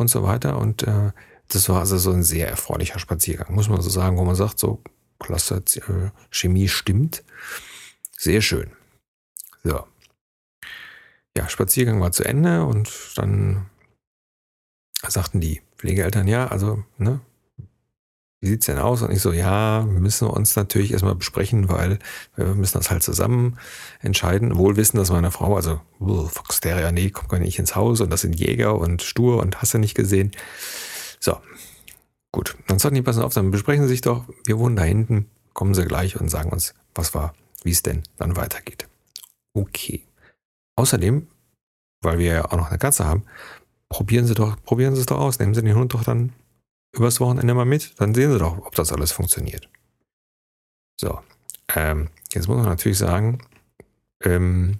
und 0.00 0.08
so 0.08 0.22
weiter. 0.22 0.58
Und 0.58 0.82
äh, 0.82 1.12
das 1.48 1.68
war 1.68 1.80
also 1.80 1.98
so 1.98 2.10
ein 2.10 2.22
sehr 2.22 2.48
erfreulicher 2.48 2.98
Spaziergang, 2.98 3.54
muss 3.54 3.68
man 3.68 3.80
so 3.80 3.90
sagen, 3.90 4.16
wo 4.16 4.24
man 4.24 4.34
sagt, 4.34 4.58
so 4.58 4.82
klasse, 5.18 5.62
äh, 5.76 6.10
Chemie 6.30 6.68
stimmt. 6.68 7.22
Sehr 8.16 8.40
schön. 8.40 8.70
So, 9.62 9.84
ja, 11.36 11.48
Spaziergang 11.48 12.00
war 12.00 12.12
zu 12.12 12.24
Ende 12.24 12.64
und 12.64 12.90
dann 13.16 13.66
sagten 15.06 15.40
die 15.40 15.62
Pflegeeltern, 15.76 16.26
ja, 16.28 16.48
also, 16.48 16.84
ne, 16.98 17.20
wie 18.40 18.48
sieht's 18.48 18.66
denn 18.66 18.78
aus? 18.78 19.02
Und 19.02 19.10
ich 19.12 19.20
so, 19.20 19.32
ja, 19.32 19.86
müssen 19.86 20.26
wir 20.26 20.32
uns 20.32 20.56
natürlich 20.56 20.92
erstmal 20.92 21.14
besprechen, 21.14 21.68
weil 21.68 21.98
wir 22.36 22.54
müssen 22.54 22.78
das 22.78 22.90
halt 22.90 23.02
zusammen 23.02 23.58
entscheiden. 24.00 24.56
Wohl 24.56 24.76
wissen, 24.76 24.96
dass 24.96 25.10
meine 25.10 25.30
Frau, 25.30 25.56
also, 25.56 25.80
uh, 26.00 26.26
Fox 26.26 26.60
Terrier, 26.60 26.90
nee, 26.90 27.10
kommt 27.10 27.28
gar 27.28 27.38
nicht 27.38 27.58
ins 27.58 27.76
Haus 27.76 28.00
und 28.00 28.10
das 28.10 28.22
sind 28.22 28.32
Jäger 28.32 28.78
und 28.78 29.02
stur 29.02 29.40
und 29.40 29.60
hast 29.60 29.74
du 29.74 29.78
nicht 29.78 29.94
gesehen. 29.94 30.30
So, 31.18 31.36
gut. 32.32 32.56
Dann 32.66 32.78
sagten 32.78 32.94
die, 32.94 33.02
passen 33.02 33.22
auf, 33.22 33.34
dann 33.34 33.50
besprechen 33.50 33.84
Sie 33.84 33.90
sich 33.90 34.00
doch, 34.00 34.24
wir 34.46 34.58
wohnen 34.58 34.76
da 34.76 34.84
hinten, 34.84 35.26
kommen 35.52 35.74
Sie 35.74 35.84
gleich 35.84 36.18
und 36.18 36.30
sagen 36.30 36.50
uns, 36.50 36.74
was 36.94 37.14
war, 37.14 37.34
wie 37.62 37.72
es 37.72 37.82
denn 37.82 38.04
dann 38.16 38.36
weitergeht. 38.36 38.88
Okay. 39.52 40.02
Außerdem, 40.76 41.26
weil 42.00 42.18
wir 42.18 42.32
ja 42.32 42.44
auch 42.46 42.56
noch 42.56 42.70
eine 42.70 42.78
Katze 42.78 43.04
haben, 43.04 43.24
probieren 43.90 44.26
Sie 44.26 44.34
doch, 44.34 44.56
probieren 44.62 44.94
Sie 44.94 45.00
es 45.00 45.06
doch 45.06 45.18
aus. 45.18 45.38
Nehmen 45.38 45.52
Sie 45.52 45.62
den 45.62 45.76
Hund 45.76 45.92
doch 45.92 46.04
dann 46.04 46.32
übers 46.92 47.20
Wochenende 47.20 47.54
mal 47.54 47.64
mit. 47.64 47.98
Dann 48.00 48.14
sehen 48.14 48.32
Sie 48.32 48.38
doch, 48.38 48.58
ob 48.58 48.74
das 48.74 48.92
alles 48.92 49.12
funktioniert. 49.12 49.68
So, 51.00 51.20
ähm, 51.74 52.08
jetzt 52.32 52.48
muss 52.48 52.56
man 52.56 52.66
natürlich 52.66 52.98
sagen, 52.98 53.40
ähm, 54.22 54.78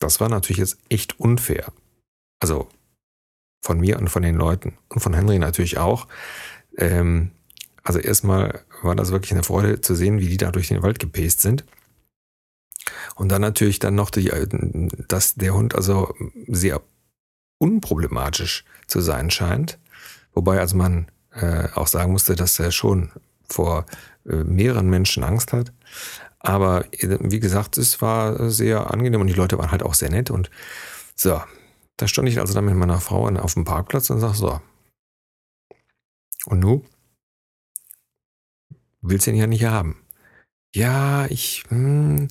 das 0.00 0.20
war 0.20 0.28
natürlich 0.28 0.58
jetzt 0.58 0.78
echt 0.88 1.18
unfair. 1.20 1.72
Also 2.40 2.68
von 3.64 3.80
mir 3.80 3.98
und 3.98 4.08
von 4.08 4.22
den 4.22 4.36
Leuten 4.36 4.78
und 4.88 5.00
von 5.00 5.14
Henry 5.14 5.38
natürlich 5.38 5.78
auch. 5.78 6.06
Ähm, 6.76 7.32
Also 7.84 8.00
erstmal 8.00 8.64
war 8.82 8.94
das 8.94 9.12
wirklich 9.12 9.32
eine 9.32 9.44
Freude 9.44 9.80
zu 9.80 9.94
sehen, 9.94 10.18
wie 10.20 10.28
die 10.28 10.36
da 10.36 10.50
durch 10.50 10.68
den 10.68 10.82
Wald 10.82 10.98
gepäst 10.98 11.40
sind. 11.40 11.64
Und 13.14 13.30
dann 13.30 13.40
natürlich 13.40 13.78
dann 13.78 13.94
noch, 13.94 14.10
die, 14.10 14.30
dass 15.08 15.34
der 15.36 15.54
Hund 15.54 15.74
also 15.74 16.14
sehr 16.46 16.82
unproblematisch 17.58 18.64
zu 18.86 19.00
sein 19.00 19.30
scheint. 19.30 19.78
Wobei 20.34 20.60
also 20.60 20.76
man 20.76 21.10
äh, 21.40 21.68
auch 21.74 21.86
sagen 21.86 22.12
musste, 22.12 22.34
dass 22.34 22.58
er 22.58 22.70
schon 22.70 23.10
vor 23.48 23.86
äh, 24.28 24.44
mehreren 24.44 24.88
Menschen 24.88 25.24
Angst 25.24 25.52
hat. 25.52 25.72
Aber 26.38 26.84
äh, 26.92 27.18
wie 27.20 27.40
gesagt, 27.40 27.78
es 27.78 28.00
war 28.00 28.50
sehr 28.50 28.92
angenehm 28.92 29.20
und 29.20 29.26
die 29.26 29.34
Leute 29.34 29.58
waren 29.58 29.70
halt 29.70 29.82
auch 29.82 29.94
sehr 29.94 30.10
nett. 30.10 30.30
Und 30.30 30.50
so, 31.14 31.40
da 31.96 32.08
stand 32.08 32.28
ich 32.28 32.40
also 32.40 32.54
dann 32.54 32.64
mit 32.64 32.74
meiner 32.74 33.00
Frau 33.00 33.28
auf 33.28 33.54
dem 33.54 33.64
Parkplatz 33.64 34.10
und 34.10 34.20
sag 34.20 34.34
so, 34.34 34.60
und 36.46 36.60
nu? 36.60 36.84
Willst 39.00 39.26
du 39.26 39.30
ihn 39.30 39.36
ja 39.36 39.46
nicht 39.46 39.64
haben? 39.64 40.02
Ja, 40.74 41.26
ich, 41.26 41.64
hm, 41.68 42.28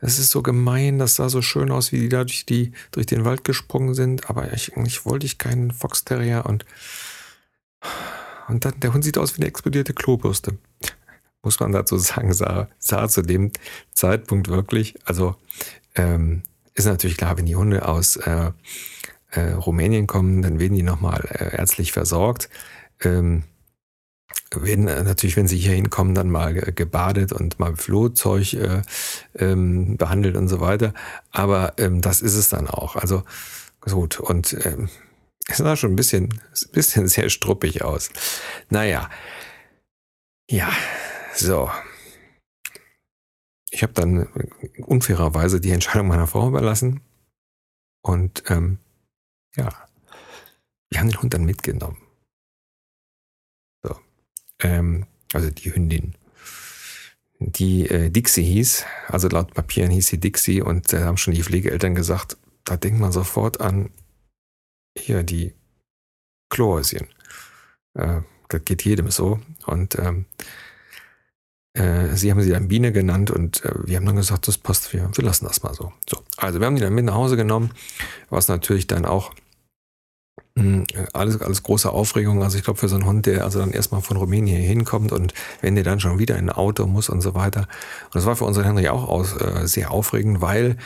das 0.00 0.18
ist 0.18 0.30
so 0.30 0.42
gemein, 0.42 0.98
das 0.98 1.16
sah 1.16 1.28
so 1.28 1.42
schön 1.42 1.70
aus, 1.70 1.92
wie 1.92 2.00
die 2.00 2.08
da 2.08 2.24
durch, 2.24 2.44
die, 2.46 2.72
durch 2.90 3.06
den 3.06 3.24
Wald 3.24 3.44
gesprungen 3.44 3.94
sind, 3.94 4.28
aber 4.28 4.52
ich, 4.52 4.72
ich 4.76 5.06
wollte 5.06 5.26
ich 5.26 5.38
keinen 5.38 5.70
Fox 5.70 6.04
Terrier 6.04 6.44
und, 6.46 6.64
und 8.48 8.64
dann, 8.64 8.78
der 8.80 8.92
Hund 8.92 9.04
sieht 9.04 9.18
aus 9.18 9.36
wie 9.36 9.42
eine 9.42 9.48
explodierte 9.48 9.94
Klobürste. 9.94 10.58
Muss 11.42 11.58
man 11.60 11.72
dazu 11.72 11.98
sagen, 11.98 12.32
sah, 12.32 12.68
sah 12.78 13.08
zu 13.08 13.22
dem 13.22 13.50
Zeitpunkt 13.94 14.48
wirklich, 14.48 14.94
also 15.04 15.36
ähm, 15.94 16.42
ist 16.74 16.86
natürlich 16.86 17.16
klar, 17.16 17.36
wenn 17.36 17.46
die 17.46 17.56
Hunde 17.56 17.86
aus 17.86 18.16
äh, 18.16 18.52
äh, 19.30 19.52
Rumänien 19.52 20.06
kommen, 20.06 20.42
dann 20.42 20.60
werden 20.60 20.74
die 20.74 20.82
nochmal 20.82 21.24
äh, 21.30 21.56
ärztlich 21.56 21.92
versorgt. 21.92 22.48
Ähm, 23.00 23.44
werden 24.54 24.88
äh, 24.88 25.02
natürlich, 25.02 25.36
wenn 25.36 25.48
sie 25.48 25.58
hier 25.58 25.72
hinkommen, 25.72 26.14
dann 26.14 26.30
mal 26.30 26.54
gebadet 26.54 27.32
und 27.32 27.58
mal 27.58 27.76
Flohzeug 27.76 28.54
äh, 28.54 28.82
ähm, 29.36 29.96
behandelt 29.96 30.36
und 30.36 30.48
so 30.48 30.60
weiter. 30.60 30.94
Aber 31.30 31.74
ähm, 31.78 32.00
das 32.00 32.20
ist 32.20 32.36
es 32.36 32.48
dann 32.48 32.68
auch. 32.68 32.96
Also 32.96 33.22
gut. 33.80 34.20
Und 34.20 34.56
ähm, 34.64 34.88
es 35.48 35.58
sah 35.58 35.76
schon 35.76 35.92
ein 35.92 35.96
bisschen, 35.96 36.24
ein 36.32 36.72
bisschen 36.72 37.08
sehr 37.08 37.28
struppig 37.28 37.82
aus. 37.82 38.10
Naja. 38.70 39.10
Ja, 40.50 40.72
so. 41.34 41.70
Ich 43.70 43.82
habe 43.82 43.92
dann 43.94 44.28
unfairerweise 44.78 45.60
die 45.60 45.70
Entscheidung 45.70 46.08
meiner 46.08 46.26
Frau 46.26 46.48
überlassen. 46.48 47.00
Und 48.02 48.44
ähm, 48.48 48.78
ja, 49.56 49.68
wir 50.90 51.00
haben 51.00 51.08
den 51.08 51.22
Hund 51.22 51.34
dann 51.34 51.44
mitgenommen 51.44 51.96
ähm, 54.62 55.06
also 55.32 55.50
die 55.50 55.74
Hündin, 55.74 56.14
die 57.38 57.88
äh, 57.88 58.10
Dixie 58.10 58.44
hieß, 58.44 58.84
also 59.08 59.28
laut 59.28 59.54
Papieren 59.54 59.90
hieß 59.90 60.06
sie 60.06 60.18
Dixie 60.18 60.62
und 60.62 60.92
da 60.92 61.04
haben 61.04 61.16
schon 61.16 61.34
die 61.34 61.42
Pflegeeltern 61.42 61.94
gesagt, 61.94 62.36
da 62.64 62.76
denkt 62.76 63.00
man 63.00 63.12
sofort 63.12 63.60
an 63.60 63.90
hier 64.96 65.22
die 65.22 65.54
Klohäuschen. 66.50 67.08
Äh, 67.94 68.22
das 68.48 68.64
geht 68.64 68.84
jedem 68.84 69.10
so. 69.10 69.40
Und 69.66 69.98
ähm, 69.98 70.26
äh, 71.74 72.14
sie 72.14 72.30
haben 72.30 72.42
sie 72.42 72.50
dann 72.50 72.68
Biene 72.68 72.92
genannt 72.92 73.30
und 73.30 73.64
äh, 73.64 73.72
wir 73.86 73.96
haben 73.96 74.06
dann 74.06 74.16
gesagt, 74.16 74.46
das 74.46 74.58
passt, 74.58 74.92
wir, 74.92 75.08
wir 75.16 75.24
lassen 75.24 75.46
das 75.46 75.62
mal 75.62 75.74
so. 75.74 75.92
so. 76.08 76.22
Also 76.36 76.60
wir 76.60 76.66
haben 76.66 76.76
die 76.76 76.82
dann 76.82 76.94
mit 76.94 77.06
nach 77.06 77.14
Hause 77.14 77.36
genommen, 77.36 77.72
was 78.28 78.48
natürlich 78.48 78.86
dann 78.86 79.06
auch 79.06 79.32
alles, 81.12 81.40
alles 81.40 81.62
große 81.62 81.90
Aufregung. 81.90 82.42
Also 82.42 82.58
ich 82.58 82.64
glaube 82.64 82.78
für 82.78 82.88
so 82.88 82.96
einen 82.96 83.06
Hund, 83.06 83.26
der 83.26 83.44
also 83.44 83.60
dann 83.60 83.72
erstmal 83.72 84.02
von 84.02 84.16
Rumänien 84.18 84.58
hier 84.58 84.68
hinkommt 84.68 85.12
und 85.12 85.32
wenn 85.62 85.74
der 85.74 85.84
dann 85.84 86.00
schon 86.00 86.18
wieder 86.18 86.36
in 86.36 86.50
ein 86.50 86.54
Auto 86.54 86.86
muss 86.86 87.08
und 87.08 87.22
so 87.22 87.34
weiter. 87.34 87.60
Und 88.04 88.14
das 88.14 88.26
war 88.26 88.36
für 88.36 88.44
unseren 88.44 88.64
Henry 88.64 88.88
auch 88.88 89.08
aus, 89.08 89.34
äh, 89.40 89.66
sehr 89.66 89.90
aufregend, 89.90 90.40
weil 90.42 90.76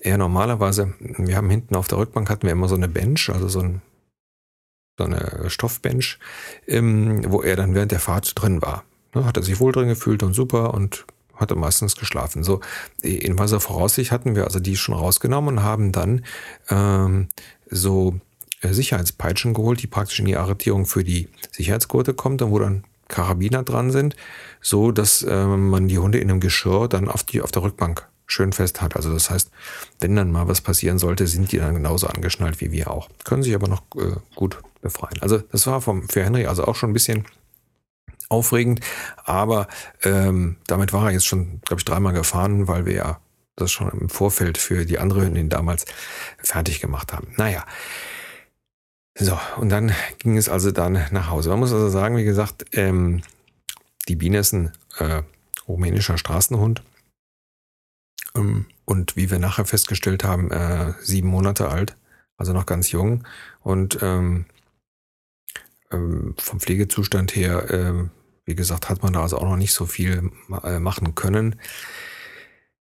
er 0.00 0.18
normalerweise, 0.18 0.94
wir 0.98 1.36
haben 1.36 1.50
hinten 1.50 1.76
auf 1.76 1.86
der 1.86 1.98
Rückbank 1.98 2.28
hatten 2.30 2.42
wir 2.42 2.52
immer 2.52 2.68
so 2.68 2.74
eine 2.74 2.88
Bench, 2.88 3.30
also 3.30 3.46
so, 3.46 3.60
ein, 3.60 3.82
so 4.98 5.04
eine 5.04 5.48
Stoffbench, 5.48 6.18
ähm, 6.66 7.22
wo 7.30 7.42
er 7.42 7.54
dann 7.54 7.74
während 7.74 7.92
der 7.92 8.00
Fahrt 8.00 8.32
drin 8.34 8.60
war. 8.60 8.84
Ne, 9.14 9.24
hat 9.24 9.36
er 9.36 9.42
sich 9.44 9.60
wohl 9.60 9.72
drin 9.72 9.88
gefühlt 9.88 10.22
und 10.24 10.32
super 10.32 10.74
und 10.74 11.04
hatte 11.36 11.54
meistens 11.54 11.96
geschlafen. 11.96 12.42
So, 12.42 12.60
in 13.02 13.38
weiser 13.38 13.60
Voraussicht 13.60 14.10
hatten 14.10 14.34
wir 14.34 14.44
also 14.44 14.58
die 14.58 14.76
schon 14.76 14.94
rausgenommen 14.94 15.58
und 15.58 15.64
haben 15.64 15.92
dann 15.92 16.24
ähm, 16.70 17.28
so 17.70 18.20
Sicherheitspeitschen 18.70 19.54
geholt, 19.54 19.82
die 19.82 19.86
praktisch 19.86 20.20
in 20.20 20.26
die 20.26 20.36
Arretierung 20.36 20.86
für 20.86 21.04
die 21.04 21.28
Sicherheitsgurte 21.50 22.14
kommt 22.14 22.42
und 22.42 22.50
wo 22.50 22.58
dann 22.58 22.84
Karabiner 23.08 23.62
dran 23.62 23.90
sind, 23.90 24.16
so 24.60 24.92
dass 24.92 25.22
äh, 25.22 25.46
man 25.46 25.88
die 25.88 25.98
Hunde 25.98 26.18
in 26.18 26.30
einem 26.30 26.40
Geschirr 26.40 26.88
dann 26.88 27.08
auf, 27.08 27.22
die, 27.24 27.42
auf 27.42 27.52
der 27.52 27.62
Rückbank 27.62 28.08
schön 28.26 28.52
fest 28.52 28.80
hat. 28.80 28.96
Also 28.96 29.12
das 29.12 29.30
heißt, 29.30 29.50
wenn 30.00 30.16
dann 30.16 30.32
mal 30.32 30.48
was 30.48 30.60
passieren 30.60 30.98
sollte, 30.98 31.26
sind 31.26 31.52
die 31.52 31.58
dann 31.58 31.74
genauso 31.74 32.06
angeschnallt 32.06 32.60
wie 32.60 32.72
wir 32.72 32.90
auch. 32.90 33.08
Können 33.24 33.42
sich 33.42 33.54
aber 33.54 33.68
noch 33.68 33.82
äh, 33.96 34.16
gut 34.34 34.58
befreien. 34.80 35.20
Also 35.20 35.38
das 35.38 35.66
war 35.66 35.80
vom, 35.80 36.08
für 36.08 36.24
Henry 36.24 36.46
also 36.46 36.64
auch 36.64 36.74
schon 36.74 36.90
ein 36.90 36.94
bisschen 36.94 37.26
aufregend, 38.28 38.80
aber 39.24 39.68
ähm, 40.04 40.56
damit 40.66 40.94
war 40.94 41.06
er 41.06 41.12
jetzt 41.12 41.26
schon, 41.26 41.60
glaube 41.64 41.80
ich, 41.80 41.84
dreimal 41.84 42.14
gefahren, 42.14 42.66
weil 42.66 42.86
wir 42.86 42.94
ja 42.94 43.20
das 43.56 43.70
schon 43.70 43.90
im 43.90 44.08
Vorfeld 44.08 44.56
für 44.56 44.86
die 44.86 44.98
andere 44.98 45.26
Hündin 45.26 45.50
damals 45.50 45.84
fertig 46.38 46.80
gemacht 46.80 47.12
haben. 47.12 47.28
Naja, 47.36 47.64
so, 49.14 49.38
und 49.58 49.68
dann 49.68 49.92
ging 50.18 50.36
es 50.36 50.48
also 50.48 50.70
dann 50.70 51.06
nach 51.10 51.30
Hause. 51.30 51.50
Man 51.50 51.58
muss 51.58 51.72
also 51.72 51.88
sagen, 51.88 52.16
wie 52.16 52.24
gesagt, 52.24 52.64
ähm, 52.72 53.22
die 54.08 54.16
Biene 54.16 54.38
ist 54.38 54.52
ein 54.52 54.72
äh, 54.98 55.22
rumänischer 55.68 56.18
Straßenhund. 56.18 56.82
Ähm, 58.34 58.66
und 58.84 59.16
wie 59.16 59.30
wir 59.30 59.38
nachher 59.38 59.64
festgestellt 59.64 60.24
haben, 60.24 60.50
äh, 60.50 60.94
sieben 61.00 61.28
Monate 61.28 61.68
alt, 61.68 61.96
also 62.36 62.52
noch 62.52 62.66
ganz 62.66 62.90
jung. 62.90 63.24
Und 63.60 63.98
ähm, 64.02 64.46
ähm, 65.90 66.34
vom 66.38 66.60
Pflegezustand 66.60 67.36
her, 67.36 67.70
äh, 67.70 68.08
wie 68.44 68.54
gesagt, 68.54 68.88
hat 68.88 69.02
man 69.02 69.12
da 69.12 69.22
also 69.22 69.38
auch 69.38 69.48
noch 69.48 69.56
nicht 69.56 69.72
so 69.72 69.86
viel 69.86 70.30
äh, 70.64 70.78
machen 70.78 71.14
können. 71.14 71.56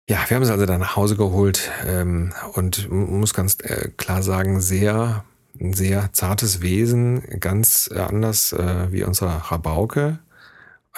Ja, 0.08 0.24
wir 0.28 0.34
haben 0.34 0.42
es 0.42 0.50
also 0.50 0.66
dann 0.66 0.80
nach 0.80 0.96
Hause 0.96 1.16
geholt 1.16 1.70
ähm, 1.87 2.34
und 2.54 2.90
muss 2.90 3.32
ganz 3.34 3.58
äh, 3.60 3.90
klar 3.96 4.22
sagen, 4.22 4.60
sehr 4.60 5.24
ein 5.60 5.72
sehr 5.72 6.12
zartes 6.12 6.60
Wesen, 6.60 7.22
ganz 7.40 7.88
anders 7.88 8.52
äh, 8.52 8.92
wie 8.92 9.04
unser 9.04 9.28
Rabauke. 9.28 10.18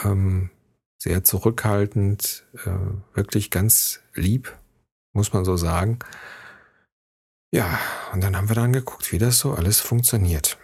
Ähm, 0.03 0.51
sehr 0.99 1.25
zurückhaltend, 1.25 2.45
äh, 2.65 2.71
wirklich 3.15 3.51
ganz 3.51 4.01
lieb, 4.15 4.57
muss 5.13 5.33
man 5.33 5.45
so 5.45 5.57
sagen. 5.57 5.99
Ja, 7.53 7.79
und 8.13 8.23
dann 8.23 8.37
haben 8.37 8.49
wir 8.49 8.57
dann 8.57 8.73
geguckt, 8.73 9.13
wie 9.13 9.19
das 9.19 9.39
so 9.39 9.53
alles 9.53 9.81
funktioniert. 9.81 10.59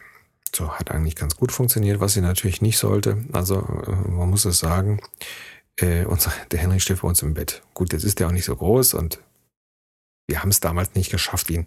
So, 0.54 0.72
hat 0.72 0.90
eigentlich 0.90 1.16
ganz 1.16 1.36
gut 1.36 1.52
funktioniert, 1.52 2.00
was 2.00 2.14
sie 2.14 2.20
natürlich 2.20 2.60
nicht 2.60 2.78
sollte. 2.78 3.24
Also, 3.32 3.60
äh, 3.60 4.10
man 4.10 4.30
muss 4.30 4.44
es 4.44 4.58
sagen, 4.58 5.00
äh, 5.76 6.04
unser, 6.04 6.32
der 6.50 6.58
Henry 6.58 6.80
steht 6.80 7.02
bei 7.02 7.08
uns 7.08 7.22
im 7.22 7.34
Bett. 7.34 7.62
Gut, 7.74 7.92
jetzt 7.92 8.04
ist 8.04 8.18
der 8.18 8.26
auch 8.26 8.32
nicht 8.32 8.44
so 8.44 8.56
groß 8.56 8.94
und 8.94 9.20
wir 10.28 10.40
haben 10.40 10.50
es 10.50 10.60
damals 10.60 10.94
nicht 10.94 11.10
geschafft, 11.10 11.50
ihn 11.50 11.66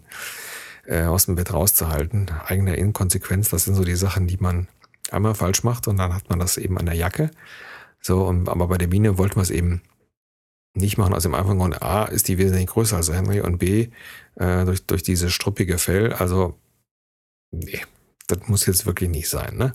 äh, 0.86 1.04
aus 1.04 1.26
dem 1.26 1.36
Bett 1.36 1.52
rauszuhalten. 1.52 2.30
Eigene 2.46 2.76
Inkonsequenz, 2.76 3.48
das 3.50 3.64
sind 3.64 3.74
so 3.74 3.84
die 3.84 3.96
Sachen, 3.96 4.26
die 4.26 4.38
man 4.38 4.68
einmal 5.10 5.34
falsch 5.34 5.62
macht 5.62 5.88
und 5.88 5.98
dann 5.98 6.14
hat 6.14 6.28
man 6.30 6.38
das 6.38 6.56
eben 6.56 6.78
an 6.78 6.86
der 6.86 6.94
Jacke. 6.94 7.30
So, 8.00 8.24
und, 8.24 8.48
aber 8.48 8.68
bei 8.68 8.78
der 8.78 8.86
Biene 8.86 9.18
wollten 9.18 9.36
wir 9.36 9.42
es 9.42 9.50
eben 9.50 9.82
nicht 10.74 10.98
machen 10.98 11.14
aus 11.14 11.22
dem 11.22 11.34
einfachen 11.34 11.58
Grund, 11.58 11.82
A, 11.82 12.04
ist 12.04 12.28
die 12.28 12.38
wesentlich 12.38 12.66
größer 12.66 12.96
als 12.96 13.10
Henry 13.10 13.40
und 13.40 13.58
B, 13.58 13.88
äh, 14.36 14.64
durch, 14.64 14.86
durch 14.86 15.02
dieses 15.02 15.32
struppige 15.32 15.78
Fell, 15.78 16.12
also, 16.12 16.58
nee, 17.50 17.80
das 18.26 18.46
muss 18.48 18.66
jetzt 18.66 18.84
wirklich 18.84 19.08
nicht 19.08 19.28
sein, 19.28 19.56
ne? 19.56 19.74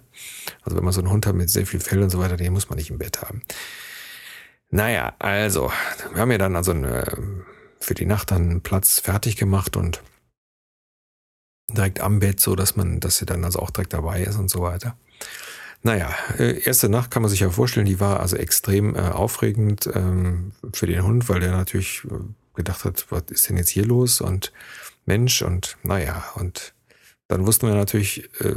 Also 0.62 0.78
wenn 0.78 0.84
man 0.84 0.93
so 0.93 1.02
einen 1.02 1.10
Hund 1.10 1.26
hat 1.26 1.36
mit 1.36 1.50
sehr 1.50 1.65
viel 1.65 1.80
Fell 1.80 2.04
und 2.04 2.10
so 2.10 2.19
weiter, 2.19 2.38
den 2.38 2.54
muss 2.54 2.69
man 2.69 2.78
nicht 2.78 2.91
im 2.91 3.00
Bett 3.00 3.21
haben. 3.21 3.41
Naja, 4.69 5.15
also, 5.19 5.71
wir 6.13 6.21
haben 6.21 6.32
ja 6.32 6.38
dann 6.38 6.56
also 6.56 6.71
eine, 6.71 7.43
für 7.80 7.93
die 7.93 8.06
Nacht 8.06 8.32
dann 8.32 8.50
einen 8.50 8.62
Platz 8.62 9.00
fertig 9.00 9.38
gemacht 9.38 9.76
und 9.76 10.02
direkt 11.73 11.99
am 11.99 12.19
Bett, 12.19 12.39
so 12.39 12.55
dass 12.55 12.75
man, 12.75 12.99
dass 12.99 13.17
sie 13.17 13.25
dann 13.25 13.43
also 13.43 13.60
auch 13.60 13.69
direkt 13.69 13.93
dabei 13.93 14.23
ist 14.23 14.38
und 14.38 14.49
so 14.49 14.62
weiter. 14.62 14.95
Naja, 15.84 16.13
äh, 16.38 16.62
erste 16.62 16.89
Nacht 16.89 17.10
kann 17.10 17.23
man 17.23 17.29
sich 17.29 17.39
ja 17.39 17.49
vorstellen, 17.49 17.88
die 17.88 17.99
war 17.99 18.19
also 18.19 18.36
extrem 18.36 18.95
äh, 18.95 18.99
aufregend 18.99 19.89
ähm, 19.93 20.51
für 20.73 20.86
den 20.86 21.03
Hund, 21.03 21.27
weil 21.27 21.39
der 21.39 21.51
natürlich 21.51 22.03
äh, 22.05 22.19
gedacht 22.53 22.86
hat, 22.86 23.07
was 23.10 23.23
ist 23.29 23.49
denn 23.49 23.57
jetzt 23.57 23.69
hier 23.69 23.86
los 23.86 24.21
und 24.21 24.51
Mensch 25.05 25.41
und 25.41 25.77
naja, 25.84 26.23
und 26.36 26.73
dann 27.27 27.47
wussten 27.47 27.67
wir 27.67 27.73
natürlich, 27.73 28.29
äh, 28.41 28.55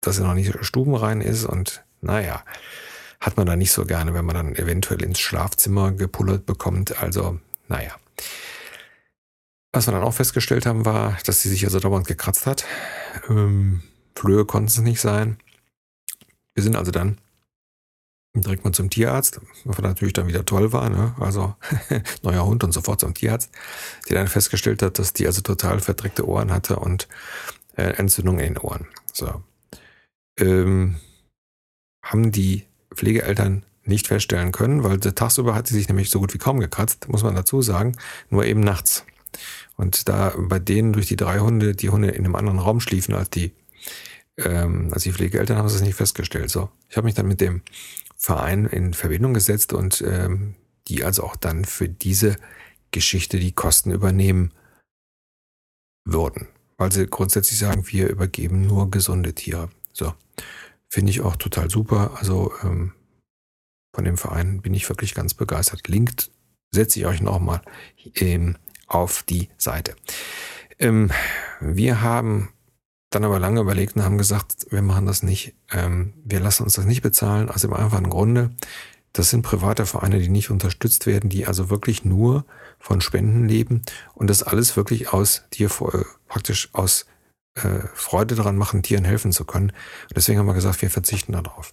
dass 0.00 0.18
er 0.18 0.26
noch 0.26 0.34
nicht 0.34 0.54
stubenrein 0.64 1.20
ist 1.20 1.44
und 1.44 1.82
naja, 2.00 2.44
hat 3.20 3.36
man 3.36 3.46
da 3.46 3.56
nicht 3.56 3.72
so 3.72 3.84
gerne, 3.86 4.14
wenn 4.14 4.26
man 4.26 4.36
dann 4.36 4.54
eventuell 4.54 5.02
ins 5.02 5.18
Schlafzimmer 5.18 5.92
gepullert 5.92 6.44
bekommt. 6.46 7.00
Also, 7.02 7.40
naja. 7.68 7.92
Was 9.74 9.88
wir 9.88 9.92
dann 9.92 10.04
auch 10.04 10.14
festgestellt 10.14 10.66
haben, 10.66 10.84
war, 10.84 11.18
dass 11.26 11.42
sie 11.42 11.48
sich 11.48 11.64
also 11.64 11.80
dauernd 11.80 12.06
gekratzt 12.06 12.46
hat. 12.46 12.64
Ähm, 13.28 13.82
Flöhe 14.14 14.44
konnten 14.44 14.68
es 14.68 14.78
nicht 14.78 15.00
sein. 15.00 15.36
Wir 16.54 16.62
sind 16.62 16.76
also 16.76 16.92
dann 16.92 17.18
direkt 18.36 18.64
mal 18.64 18.72
zum 18.72 18.90
Tierarzt, 18.90 19.40
was 19.64 19.78
natürlich 19.78 20.12
dann 20.12 20.26
wieder 20.26 20.44
toll 20.44 20.72
war, 20.72 20.88
ne? 20.90 21.14
also 21.20 21.54
neuer 22.22 22.44
Hund 22.44 22.64
und 22.64 22.72
sofort 22.72 23.00
zum 23.00 23.14
Tierarzt, 23.14 23.50
der 24.08 24.16
dann 24.16 24.28
festgestellt 24.28 24.82
hat, 24.82 24.98
dass 24.98 25.12
die 25.12 25.26
also 25.26 25.40
total 25.40 25.80
verdreckte 25.80 26.26
Ohren 26.26 26.52
hatte 26.52 26.76
und 26.76 27.08
äh, 27.76 27.82
Entzündung 27.82 28.38
in 28.38 28.54
den 28.54 28.58
Ohren. 28.58 28.86
So. 29.12 29.42
Ähm, 30.38 30.96
haben 32.02 32.32
die 32.32 32.64
Pflegeeltern 32.94 33.64
nicht 33.84 34.06
feststellen 34.06 34.52
können, 34.52 34.82
weil 34.82 34.98
tagsüber 34.98 35.54
hat 35.54 35.66
sie 35.66 35.74
sich 35.74 35.88
nämlich 35.88 36.10
so 36.10 36.18
gut 36.18 36.34
wie 36.34 36.38
kaum 36.38 36.58
gekratzt, 36.58 37.08
muss 37.08 37.22
man 37.22 37.34
dazu 37.34 37.62
sagen, 37.62 37.96
nur 38.30 38.44
eben 38.44 38.60
nachts. 38.60 39.04
Und 39.76 40.08
da 40.08 40.34
bei 40.36 40.58
denen 40.58 40.92
durch 40.92 41.06
die 41.06 41.16
drei 41.16 41.40
Hunde, 41.40 41.74
die 41.74 41.90
Hunde 41.90 42.08
in 42.10 42.24
einem 42.24 42.36
anderen 42.36 42.58
Raum 42.58 42.80
schliefen 42.80 43.14
als 43.14 43.30
die, 43.30 43.52
ähm, 44.36 44.90
als 44.92 45.02
die 45.02 45.12
Pflegeeltern, 45.12 45.56
haben 45.56 45.68
sie 45.68 45.76
es 45.76 45.82
nicht 45.82 45.96
festgestellt. 45.96 46.50
So, 46.50 46.70
ich 46.88 46.96
habe 46.96 47.06
mich 47.06 47.14
dann 47.14 47.28
mit 47.28 47.40
dem 47.40 47.62
Verein 48.16 48.66
in 48.66 48.94
Verbindung 48.94 49.34
gesetzt 49.34 49.72
und 49.72 50.02
ähm, 50.06 50.54
die 50.88 51.04
also 51.04 51.24
auch 51.24 51.36
dann 51.36 51.64
für 51.64 51.88
diese 51.88 52.36
Geschichte 52.90 53.38
die 53.38 53.52
Kosten 53.52 53.90
übernehmen 53.90 54.52
würden. 56.04 56.48
Weil 56.76 56.92
sie 56.92 57.06
grundsätzlich 57.06 57.58
sagen, 57.58 57.84
wir 57.88 58.08
übergeben 58.08 58.66
nur 58.66 58.90
gesunde 58.90 59.34
Tiere. 59.34 59.70
So, 59.92 60.14
finde 60.88 61.10
ich 61.10 61.20
auch 61.20 61.36
total 61.36 61.70
super. 61.70 62.16
Also 62.16 62.52
ähm, 62.62 62.92
von 63.94 64.04
dem 64.04 64.16
Verein 64.16 64.60
bin 64.60 64.74
ich 64.74 64.88
wirklich 64.88 65.14
ganz 65.14 65.34
begeistert. 65.34 65.86
Linkt 65.88 66.30
setze 66.72 66.98
ich 66.98 67.06
euch 67.06 67.20
nochmal 67.20 67.62
ähm, 68.16 68.56
auf 68.86 69.22
die 69.22 69.48
Seite. 69.56 69.94
Ähm, 70.78 71.10
wir 71.60 72.02
haben 72.02 72.50
dann 73.10 73.24
aber 73.24 73.38
lange 73.38 73.60
überlegt 73.60 73.96
und 73.96 74.02
haben 74.02 74.18
gesagt, 74.18 74.66
wir 74.70 74.82
machen 74.82 75.06
das 75.06 75.22
nicht. 75.22 75.54
Ähm, 75.70 76.14
wir 76.24 76.40
lassen 76.40 76.64
uns 76.64 76.74
das 76.74 76.84
nicht 76.84 77.02
bezahlen, 77.02 77.48
aus 77.48 77.62
dem 77.62 77.72
einfachen 77.72 78.10
Grunde. 78.10 78.50
Das 79.12 79.30
sind 79.30 79.42
private 79.42 79.86
Vereine, 79.86 80.18
die 80.18 80.28
nicht 80.28 80.50
unterstützt 80.50 81.06
werden, 81.06 81.30
die 81.30 81.46
also 81.46 81.70
wirklich 81.70 82.04
nur 82.04 82.44
von 82.80 83.00
Spenden 83.00 83.48
leben 83.48 83.82
und 84.14 84.28
das 84.28 84.42
alles 84.42 84.76
wirklich 84.76 85.12
aus 85.12 85.44
dir 85.52 85.70
praktisch 86.26 86.70
aus 86.72 87.06
äh, 87.54 87.86
Freude 87.94 88.34
daran 88.34 88.56
machen, 88.56 88.82
Tieren 88.82 89.04
helfen 89.04 89.30
zu 89.30 89.44
können. 89.44 89.72
Deswegen 90.14 90.40
haben 90.40 90.46
wir 90.46 90.54
gesagt, 90.54 90.82
wir 90.82 90.90
verzichten 90.90 91.32
darauf. 91.32 91.72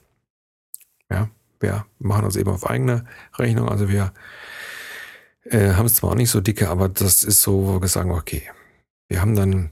Ja, 1.09 1.29
wir 1.59 1.85
machen 1.97 2.25
das 2.25 2.35
eben 2.35 2.51
auf 2.51 2.69
eigene 2.69 3.05
Rechnung. 3.37 3.67
Also 3.67 3.89
wir 3.89 4.13
äh, 5.45 5.73
haben 5.73 5.85
es 5.85 5.95
zwar 5.95 6.11
auch 6.11 6.15
nicht 6.15 6.29
so 6.29 6.41
dicke, 6.41 6.69
aber 6.69 6.89
das 6.89 7.23
ist 7.23 7.41
so, 7.41 7.67
wo 7.67 7.81
wir 7.81 7.87
sagen, 7.87 8.11
okay. 8.11 8.43
Wir 9.07 9.21
haben 9.21 9.35
dann 9.35 9.71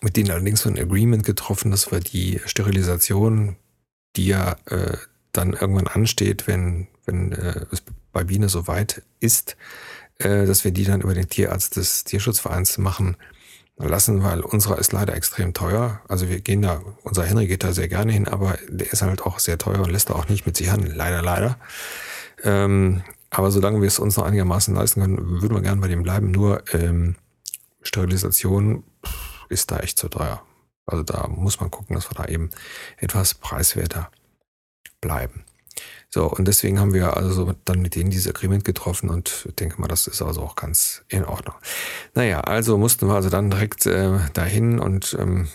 mit 0.00 0.16
denen 0.16 0.30
allerdings 0.30 0.62
so 0.62 0.68
ein 0.68 0.78
Agreement 0.78 1.24
getroffen, 1.24 1.70
dass 1.70 1.90
wir 1.90 2.00
die 2.00 2.40
Sterilisation, 2.44 3.56
die 4.16 4.26
ja 4.26 4.56
äh, 4.66 4.96
dann 5.32 5.54
irgendwann 5.54 5.86
ansteht, 5.86 6.46
wenn, 6.46 6.86
wenn 7.04 7.32
äh, 7.32 7.66
es 7.70 7.82
bei 8.12 8.24
Biene 8.24 8.48
soweit 8.48 9.02
ist, 9.20 9.56
äh, 10.18 10.46
dass 10.46 10.64
wir 10.64 10.70
die 10.70 10.84
dann 10.84 11.00
über 11.00 11.14
den 11.14 11.28
Tierarzt 11.28 11.76
des 11.76 12.04
Tierschutzvereins 12.04 12.78
machen 12.78 13.16
lassen, 13.76 14.22
weil 14.22 14.40
unserer 14.40 14.78
ist 14.78 14.92
leider 14.92 15.14
extrem 15.14 15.54
teuer. 15.54 16.00
Also 16.08 16.28
wir 16.28 16.40
gehen 16.40 16.62
da, 16.62 16.82
unser 17.04 17.24
Henry 17.24 17.46
geht 17.46 17.62
da 17.62 17.72
sehr 17.72 17.88
gerne 17.88 18.12
hin, 18.12 18.26
aber 18.26 18.58
der 18.68 18.92
ist 18.92 19.02
halt 19.02 19.22
auch 19.22 19.38
sehr 19.38 19.58
teuer 19.58 19.80
und 19.80 19.90
lässt 19.90 20.10
da 20.10 20.14
auch 20.14 20.28
nicht 20.28 20.46
mit 20.46 20.56
sich 20.56 20.70
handeln. 20.70 20.96
Leider, 20.96 21.22
leider. 21.22 21.58
Ähm, 22.42 23.02
aber 23.30 23.50
solange 23.50 23.80
wir 23.80 23.88
es 23.88 23.98
uns 23.98 24.16
noch 24.16 24.24
einigermaßen 24.24 24.74
leisten 24.74 25.00
können, 25.00 25.42
würden 25.42 25.54
wir 25.54 25.62
gerne 25.62 25.80
bei 25.80 25.88
dem 25.88 26.02
bleiben. 26.02 26.30
Nur 26.30 26.62
ähm, 26.72 27.16
Sterilisation 27.82 28.84
ist 29.48 29.70
da 29.70 29.78
echt 29.80 29.98
zu 29.98 30.08
teuer. 30.08 30.42
Also 30.86 31.02
da 31.02 31.28
muss 31.28 31.60
man 31.60 31.70
gucken, 31.70 31.94
dass 31.94 32.10
wir 32.10 32.14
da 32.14 32.24
eben 32.26 32.50
etwas 32.96 33.34
preiswerter 33.34 34.10
bleiben. 35.00 35.44
So, 36.10 36.26
und 36.26 36.48
deswegen 36.48 36.80
haben 36.80 36.94
wir 36.94 37.16
also 37.16 37.54
dann 37.66 37.80
mit 37.80 37.94
denen 37.94 38.10
dieses 38.10 38.34
Agreement 38.34 38.64
getroffen 38.64 39.10
und 39.10 39.48
denke 39.60 39.78
mal, 39.80 39.88
das 39.88 40.06
ist 40.06 40.22
also 40.22 40.40
auch 40.40 40.56
ganz 40.56 41.04
in 41.08 41.24
Ordnung. 41.24 41.54
Naja, 42.14 42.40
also 42.40 42.78
mussten 42.78 43.06
wir 43.06 43.14
also 43.14 43.28
dann 43.28 43.50
direkt 43.50 43.84
äh, 43.84 44.18
dahin 44.32 44.78
und 44.78 45.14
ähm, 45.18 45.48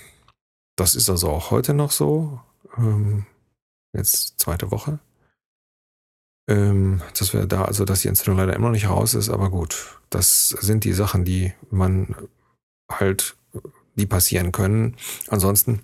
das 0.76 0.96
ist 0.96 1.10
also 1.10 1.30
auch 1.30 1.50
heute 1.50 1.74
noch 1.74 1.92
so. 1.92 2.40
Ähm, 2.78 3.26
jetzt 3.94 4.40
zweite 4.40 4.70
Woche. 4.70 5.00
Ähm, 6.48 7.02
dass 7.18 7.34
wir 7.34 7.46
da, 7.46 7.66
also 7.66 7.86
dass 7.86 8.02
die 8.02 8.10
Entzündung 8.10 8.38
leider 8.38 8.56
immer 8.56 8.68
noch 8.68 8.74
nicht 8.74 8.90
raus 8.90 9.14
ist, 9.14 9.30
aber 9.30 9.50
gut, 9.50 10.00
das 10.10 10.50
sind 10.50 10.84
die 10.84 10.94
Sachen, 10.94 11.24
die 11.24 11.54
man 11.72 12.16
halt, 12.92 13.38
die 13.96 14.06
passieren 14.06 14.52
können. 14.52 14.98
Ansonsten 15.30 15.84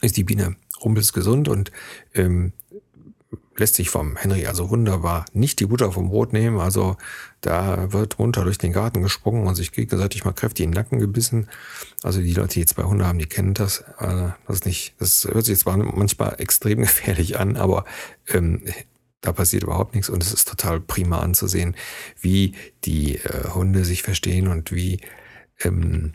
ist 0.00 0.16
die 0.16 0.24
Biene 0.24 0.56
rumpelsgesund 0.82 1.48
und 1.48 1.72
ähm, 2.14 2.52
lässt 3.56 3.74
sich 3.74 3.90
vom 3.90 4.16
Henry 4.16 4.46
also 4.46 4.70
wunderbar 4.70 5.24
nicht 5.32 5.60
die 5.60 5.66
Butter 5.66 5.92
vom 5.92 6.08
Brot 6.08 6.32
nehmen. 6.32 6.60
Also 6.60 6.96
da 7.40 7.92
wird 7.92 8.18
munter 8.18 8.44
durch 8.44 8.58
den 8.58 8.72
Garten 8.72 9.02
gesprungen 9.02 9.46
und 9.46 9.54
sich 9.54 9.72
gegenseitig 9.72 10.24
mal 10.24 10.32
kräftig 10.32 10.64
in 10.64 10.72
den 10.72 10.76
Nacken 10.76 10.98
gebissen. 10.98 11.48
Also 12.02 12.20
die 12.20 12.34
Leute, 12.34 12.54
die 12.54 12.60
jetzt 12.60 12.76
bei 12.76 12.84
Hunde 12.84 13.06
haben, 13.06 13.18
die 13.18 13.26
kennen 13.26 13.54
das. 13.54 13.84
Also 13.96 14.32
das 14.46 14.64
nicht, 14.64 14.94
das 14.98 15.26
hört 15.30 15.44
sich 15.44 15.58
zwar 15.58 15.76
manchmal 15.76 16.36
extrem 16.38 16.78
gefährlich 16.82 17.38
an, 17.38 17.56
aber 17.56 17.84
ähm, 18.28 18.62
da 19.20 19.32
passiert 19.32 19.62
überhaupt 19.62 19.94
nichts 19.94 20.08
und 20.08 20.22
es 20.22 20.32
ist 20.32 20.48
total 20.48 20.80
prima 20.80 21.20
anzusehen, 21.20 21.74
wie 22.20 22.54
die 22.84 23.16
äh, 23.16 23.48
Hunde 23.54 23.84
sich 23.84 24.02
verstehen 24.02 24.48
und 24.48 24.72
wie 24.72 25.00
ähm, 25.60 26.12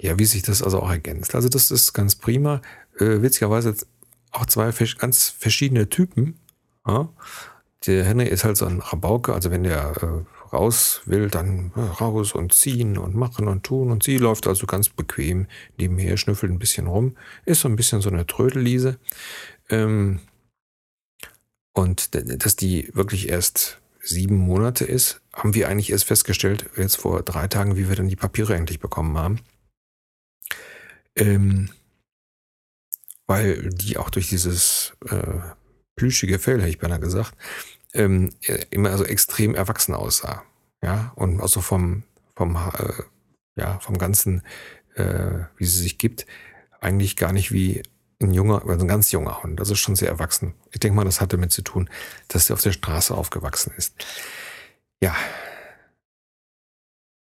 ja, 0.00 0.18
wie 0.18 0.24
sich 0.24 0.42
das 0.42 0.62
also 0.62 0.80
auch 0.80 0.90
ergänzt. 0.90 1.34
Also 1.34 1.48
das 1.48 1.70
ist 1.70 1.92
ganz 1.92 2.16
prima. 2.16 2.60
Äh, 2.98 3.22
witzigerweise 3.22 3.76
auch 4.32 4.46
zwei 4.46 4.72
ganz 4.98 5.28
verschiedene 5.28 5.88
Typen 5.88 6.40
ja? 6.86 7.08
Der 7.86 8.04
Henry 8.04 8.28
ist 8.28 8.44
halt 8.44 8.56
so 8.56 8.66
ein 8.66 8.80
Rabauke, 8.80 9.34
also 9.34 9.50
wenn 9.50 9.64
der 9.64 9.92
äh, 10.02 10.54
raus 10.54 11.02
will, 11.04 11.28
dann 11.28 11.72
äh, 11.74 11.80
raus 11.80 12.32
und 12.32 12.52
ziehen 12.52 12.96
und 12.96 13.16
machen 13.16 13.48
und 13.48 13.64
tun. 13.64 13.90
Und 13.90 14.04
sie 14.04 14.18
läuft 14.18 14.46
also 14.46 14.66
ganz 14.66 14.88
bequem 14.88 15.46
nebenher, 15.78 16.16
schnüffelt 16.16 16.52
ein 16.52 16.60
bisschen 16.60 16.86
rum, 16.86 17.16
ist 17.44 17.62
so 17.62 17.68
ein 17.68 17.76
bisschen 17.76 18.00
so 18.00 18.08
eine 18.08 18.26
Trödelliese. 18.26 18.98
Ähm, 19.68 20.20
und 21.72 22.14
dass 22.14 22.56
die 22.56 22.90
wirklich 22.94 23.28
erst 23.28 23.80
sieben 24.00 24.36
Monate 24.36 24.84
ist, 24.84 25.20
haben 25.32 25.54
wir 25.54 25.68
eigentlich 25.68 25.90
erst 25.90 26.04
festgestellt, 26.04 26.68
jetzt 26.76 26.96
vor 26.96 27.22
drei 27.22 27.48
Tagen, 27.48 27.76
wie 27.76 27.88
wir 27.88 27.96
dann 27.96 28.08
die 28.08 28.16
Papiere 28.16 28.54
endlich 28.54 28.80
bekommen 28.80 29.16
haben. 29.16 29.40
Ähm, 31.16 31.70
weil 33.26 33.70
die 33.70 33.96
auch 33.96 34.10
durch 34.10 34.28
dieses 34.28 34.92
äh, 35.08 35.38
plüschige 35.96 36.38
Fell, 36.38 36.58
hätte 36.58 36.68
ich 36.68 36.78
beinahe 36.78 37.00
gesagt, 37.00 37.34
ähm, 37.94 38.30
immer 38.70 38.90
also 38.90 39.04
extrem 39.04 39.54
erwachsen 39.54 39.94
aussah. 39.94 40.44
Ja, 40.82 41.12
und 41.14 41.40
also 41.40 41.60
vom, 41.60 42.02
vom, 42.34 42.56
äh, 42.56 43.02
ja, 43.56 43.78
vom 43.78 43.98
ganzen, 43.98 44.42
äh, 44.94 45.44
wie 45.56 45.64
sie 45.64 45.78
sich 45.78 45.98
gibt, 45.98 46.26
eigentlich 46.80 47.16
gar 47.16 47.32
nicht 47.32 47.52
wie 47.52 47.82
ein 48.22 48.32
junger, 48.32 48.62
also 48.66 48.84
ein 48.84 48.88
ganz 48.88 49.10
junger 49.12 49.42
Hund. 49.42 49.58
Das 49.60 49.70
ist 49.70 49.78
schon 49.78 49.96
sehr 49.96 50.08
erwachsen. 50.08 50.54
Ich 50.70 50.80
denke 50.80 50.96
mal, 50.96 51.04
das 51.04 51.20
hat 51.20 51.32
damit 51.32 51.52
zu 51.52 51.62
tun, 51.62 51.90
dass 52.28 52.46
sie 52.46 52.52
auf 52.52 52.62
der 52.62 52.72
Straße 52.72 53.14
aufgewachsen 53.14 53.72
ist. 53.76 53.94
Ja. 55.02 55.14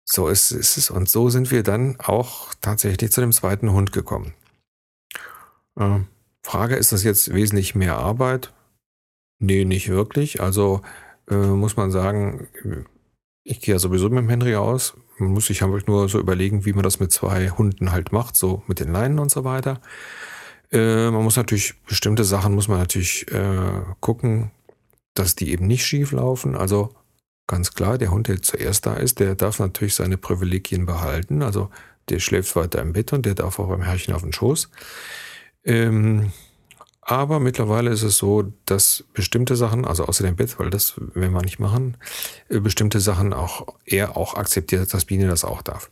So 0.06 0.28
ist, 0.28 0.52
ist 0.52 0.78
es. 0.78 0.90
Und 0.90 1.10
so 1.10 1.30
sind 1.30 1.52
wir 1.52 1.64
dann 1.64 2.00
auch 2.00 2.54
tatsächlich 2.62 3.12
zu 3.12 3.22
dem 3.22 3.32
zweiten 3.32 3.72
Hund 3.72 3.92
gekommen. 3.92 4.34
Ähm, 5.80 6.08
Frage, 6.44 6.76
ist 6.76 6.92
das 6.92 7.04
jetzt 7.04 7.34
wesentlich 7.34 7.74
mehr 7.74 7.98
Arbeit? 7.98 8.54
Nee, 9.40 9.66
nicht 9.66 9.90
wirklich. 9.90 10.42
Also 10.42 10.82
äh, 11.30 11.36
muss 11.36 11.78
man 11.78 11.92
sagen, 11.92 12.48
ich 13.44 13.60
gehe 13.60 13.76
ja 13.76 13.80
sowieso 13.80 14.10
mit 14.10 14.20
dem 14.20 14.30
Henry 14.30 14.56
aus. 14.56 14.96
Man 15.18 15.32
muss 15.32 15.48
sich 15.48 15.62
halt 15.62 15.88
nur 15.88 16.10
so 16.10 16.20
überlegen, 16.20 16.66
wie 16.66 16.74
man 16.74 16.84
das 16.84 17.00
mit 17.00 17.12
zwei 17.12 17.50
Hunden 17.50 17.92
halt 17.92 18.12
macht, 18.12 18.36
so 18.36 18.64
mit 18.68 18.80
den 18.80 18.92
Leinen 18.92 19.20
und 19.20 19.32
so 19.32 19.44
weiter. 19.44 19.82
Äh, 20.74 21.12
man 21.12 21.24
muss 21.24 21.38
natürlich, 21.38 21.76
bestimmte 21.88 22.24
Sachen 22.24 22.56
muss 22.56 22.68
man 22.68 22.80
natürlich 22.80 23.32
äh, 23.32 23.82
gucken, 24.00 24.52
dass 25.14 25.36
die 25.36 25.52
eben 25.52 25.68
nicht 25.68 25.86
schief 25.86 26.12
laufen. 26.12 26.56
Also 26.56 26.96
ganz 27.48 27.74
klar, 27.74 27.98
der 27.98 28.12
Hund, 28.12 28.28
der 28.28 28.42
zuerst 28.42 28.86
da 28.88 28.96
ist, 28.96 29.20
der 29.20 29.36
darf 29.36 29.60
natürlich 29.60 29.96
seine 29.96 30.18
Privilegien 30.18 30.86
behalten. 30.86 31.44
Also 31.44 31.70
der 32.10 32.20
schläft 32.20 32.56
weiter 32.56 32.82
im 32.82 32.94
Bett 32.94 33.14
und 33.14 33.26
der 33.26 33.36
darf 33.36 33.60
auch 33.60 33.70
beim 33.70 33.84
Herrchen 33.84 34.14
auf 34.14 34.24
den 34.24 34.34
Schoß. 34.34 34.70
Ähm, 35.64 36.34
aber 37.02 37.40
mittlerweile 37.40 37.92
ist 37.92 38.02
es 38.02 38.18
so, 38.18 38.54
dass 38.66 39.04
bestimmte 39.14 39.56
Sachen, 39.56 39.86
also 39.86 40.06
außer 40.06 40.24
dem 40.24 40.38
Bett, 40.38 40.58
weil 40.58 40.70
das 40.70 40.96
will 40.98 41.30
man 41.30 41.44
nicht 41.44 41.60
machen, 41.60 41.98
äh, 42.50 42.60
bestimmte 42.60 43.00
Sachen 43.00 43.34
auch 43.34 43.68
er 43.86 44.18
auch 44.18 44.36
akzeptiert, 44.36 44.92
dass 44.94 45.06
Biene 45.06 45.28
das 45.28 45.46
auch 45.46 45.62
darf. 45.62 45.92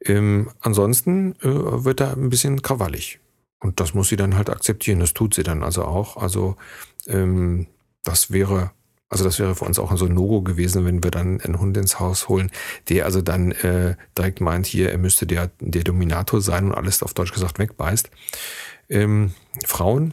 Ähm, 0.00 0.50
ansonsten 0.60 1.36
äh, 1.40 1.84
wird 1.84 2.00
er 2.00 2.12
ein 2.12 2.28
bisschen 2.28 2.60
krawallig. 2.60 3.20
Und 3.64 3.80
das 3.80 3.94
muss 3.94 4.10
sie 4.10 4.16
dann 4.16 4.36
halt 4.36 4.50
akzeptieren. 4.50 5.00
Das 5.00 5.14
tut 5.14 5.32
sie 5.32 5.42
dann 5.42 5.62
also 5.62 5.86
auch. 5.86 6.18
Also 6.18 6.56
ähm, 7.06 7.66
das 8.02 8.30
wäre, 8.30 8.72
also 9.08 9.24
das 9.24 9.38
wäre 9.38 9.54
für 9.54 9.64
uns 9.64 9.78
auch 9.78 9.96
so 9.96 10.04
ein 10.04 10.12
No-Go 10.12 10.42
gewesen, 10.42 10.84
wenn 10.84 11.02
wir 11.02 11.10
dann 11.10 11.40
einen 11.40 11.58
Hund 11.58 11.74
ins 11.78 11.98
Haus 11.98 12.28
holen, 12.28 12.50
der 12.90 13.06
also 13.06 13.22
dann 13.22 13.52
äh, 13.52 13.96
direkt 14.18 14.42
meint, 14.42 14.66
hier, 14.66 14.92
er 14.92 14.98
müsste 14.98 15.26
der, 15.26 15.50
der 15.60 15.82
Dominator 15.82 16.42
sein 16.42 16.66
und 16.66 16.74
alles 16.74 17.02
auf 17.02 17.14
Deutsch 17.14 17.32
gesagt 17.32 17.58
wegbeißt. 17.58 18.10
Ähm, 18.90 19.32
Frauen, 19.64 20.12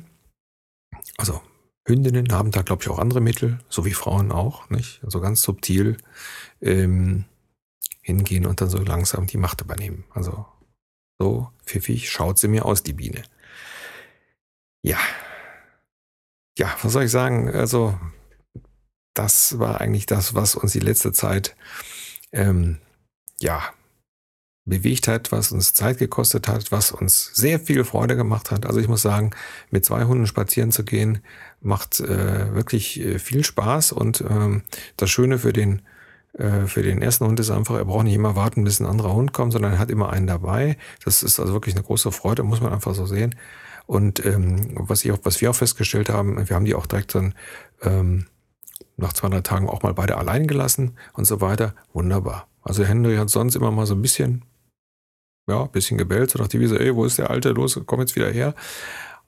also 1.17 1.41
Hündinnen 1.85 2.31
haben 2.31 2.51
da, 2.51 2.61
glaube 2.61 2.83
ich, 2.83 2.89
auch 2.89 2.99
andere 2.99 3.19
Mittel, 3.19 3.59
so 3.67 3.83
wie 3.83 3.93
Frauen 3.93 4.31
auch, 4.31 4.69
nicht? 4.69 5.01
Also 5.03 5.19
ganz 5.19 5.41
subtil 5.41 5.97
ähm, 6.61 7.25
hingehen 8.01 8.45
und 8.45 8.61
dann 8.61 8.69
so 8.69 8.77
langsam 8.77 9.27
die 9.27 9.37
Macht 9.37 9.59
übernehmen. 9.59 10.05
Also 10.11 10.45
so 11.19 11.49
pfiffig 11.65 12.09
schaut 12.09 12.39
sie 12.39 12.47
mir 12.47 12.63
aus, 12.63 12.81
die 12.81 12.93
Biene. 12.93 13.23
Ja. 14.83 14.97
Ja, 16.57 16.75
was 16.81 16.93
soll 16.93 17.03
ich 17.03 17.11
sagen? 17.11 17.49
Also, 17.49 17.97
das 19.13 19.59
war 19.59 19.81
eigentlich 19.81 20.05
das, 20.05 20.35
was 20.35 20.55
uns 20.55 20.73
die 20.73 20.79
letzte 20.79 21.11
Zeit, 21.11 21.55
ähm, 22.31 22.79
ja, 23.39 23.73
bewegt 24.65 25.07
hat, 25.07 25.31
was 25.31 25.51
uns 25.51 25.73
Zeit 25.73 25.97
gekostet 25.97 26.47
hat, 26.47 26.71
was 26.71 26.91
uns 26.91 27.31
sehr 27.33 27.59
viel 27.59 27.83
Freude 27.83 28.15
gemacht 28.15 28.51
hat. 28.51 28.65
Also 28.65 28.79
ich 28.79 28.87
muss 28.87 29.01
sagen, 29.01 29.31
mit 29.71 29.83
zwei 29.85 30.03
Hunden 30.05 30.27
spazieren 30.27 30.71
zu 30.71 30.83
gehen, 30.83 31.19
macht 31.61 31.99
äh, 31.99 32.53
wirklich 32.53 32.99
äh, 32.99 33.19
viel 33.19 33.43
Spaß 33.43 33.91
und 33.91 34.21
ähm, 34.21 34.63
das 34.97 35.09
Schöne 35.09 35.39
für 35.39 35.51
den 35.51 35.81
äh, 36.33 36.67
für 36.67 36.83
den 36.83 37.01
ersten 37.01 37.25
Hund 37.25 37.39
ist 37.39 37.49
einfach, 37.49 37.75
er 37.75 37.85
braucht 37.85 38.05
nicht 38.05 38.15
immer 38.15 38.35
warten, 38.35 38.63
bis 38.63 38.79
ein 38.79 38.85
anderer 38.85 39.13
Hund 39.13 39.33
kommt, 39.33 39.51
sondern 39.53 39.73
er 39.73 39.79
hat 39.79 39.91
immer 39.91 40.11
einen 40.11 40.27
dabei. 40.27 40.77
Das 41.03 41.23
ist 41.23 41.39
also 41.39 41.53
wirklich 41.53 41.75
eine 41.75 41.83
große 41.83 42.11
Freude, 42.11 42.43
muss 42.43 42.61
man 42.61 42.71
einfach 42.71 42.95
so 42.95 43.05
sehen. 43.05 43.35
Und 43.91 44.25
ähm, 44.25 44.71
was 44.75 45.03
ich 45.03 45.11
auch, 45.11 45.17
was 45.23 45.41
wir 45.41 45.49
auch 45.49 45.55
festgestellt 45.55 46.07
haben, 46.07 46.47
wir 46.47 46.55
haben 46.55 46.63
die 46.63 46.75
auch 46.75 46.85
direkt 46.85 47.13
dann 47.13 47.35
ähm, 47.81 48.27
nach 48.95 49.11
200 49.11 49.45
Tagen 49.45 49.67
auch 49.67 49.83
mal 49.83 49.93
beide 49.93 50.15
allein 50.15 50.47
gelassen 50.47 50.95
und 51.11 51.25
so 51.25 51.41
weiter. 51.41 51.75
Wunderbar. 51.91 52.47
Also 52.61 52.85
Henry 52.85 53.17
hat 53.17 53.29
sonst 53.29 53.53
immer 53.55 53.69
mal 53.69 53.85
so 53.85 53.93
ein 53.93 54.01
bisschen 54.01 54.45
ja, 55.49 55.65
bisschen 55.65 55.97
gebellt, 55.97 56.31
so 56.31 56.39
nach 56.39 56.47
die 56.47 56.61
Wiese, 56.61 56.79
ey, 56.79 56.95
wo 56.95 57.03
ist 57.03 57.17
der 57.17 57.31
Alte? 57.31 57.49
Los, 57.49 57.81
komm 57.85 57.99
jetzt 57.99 58.15
wieder 58.15 58.31
her. 58.31 58.55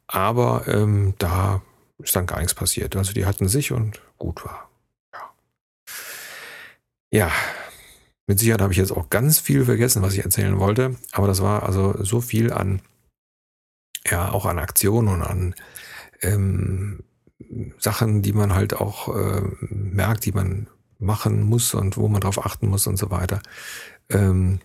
Aber 0.07 0.65
ähm, 0.69 1.13
da 1.17 1.61
ist 2.01 2.15
dann 2.15 2.25
gar 2.25 2.37
nichts 2.37 2.53
passiert. 2.53 2.95
Also 2.95 3.11
die 3.11 3.25
hatten 3.25 3.49
sich 3.49 3.73
und 3.73 4.01
gut 4.17 4.45
war. 4.45 4.69
Ja. 5.13 5.33
Ja, 7.11 7.31
mit 8.27 8.39
Sicherheit 8.39 8.61
habe 8.61 8.71
ich 8.71 8.79
jetzt 8.79 8.93
auch 8.93 9.09
ganz 9.09 9.39
viel 9.39 9.65
vergessen, 9.65 10.03
was 10.03 10.13
ich 10.13 10.23
erzählen 10.23 10.57
wollte. 10.57 10.95
Aber 11.11 11.27
das 11.27 11.41
war 11.41 11.63
also 11.63 12.01
so 12.01 12.21
viel 12.21 12.53
an, 12.53 12.81
ja, 14.07 14.31
auch 14.31 14.45
an 14.45 14.59
Aktionen 14.59 15.07
und 15.07 15.21
an 15.21 15.55
ähm, 16.21 17.03
Sachen, 17.77 18.21
die 18.21 18.33
man 18.33 18.53
halt 18.53 18.73
auch 18.73 19.13
äh, 19.15 19.41
merkt, 19.69 20.25
die 20.25 20.31
man 20.31 20.67
machen 20.99 21.43
muss 21.43 21.73
und 21.73 21.97
wo 21.97 22.07
man 22.07 22.21
drauf 22.21 22.45
achten 22.45 22.67
muss 22.67 22.87
und 22.87 22.97
so 22.97 23.11
weiter. 23.11 23.41
Ähm, 24.09 24.59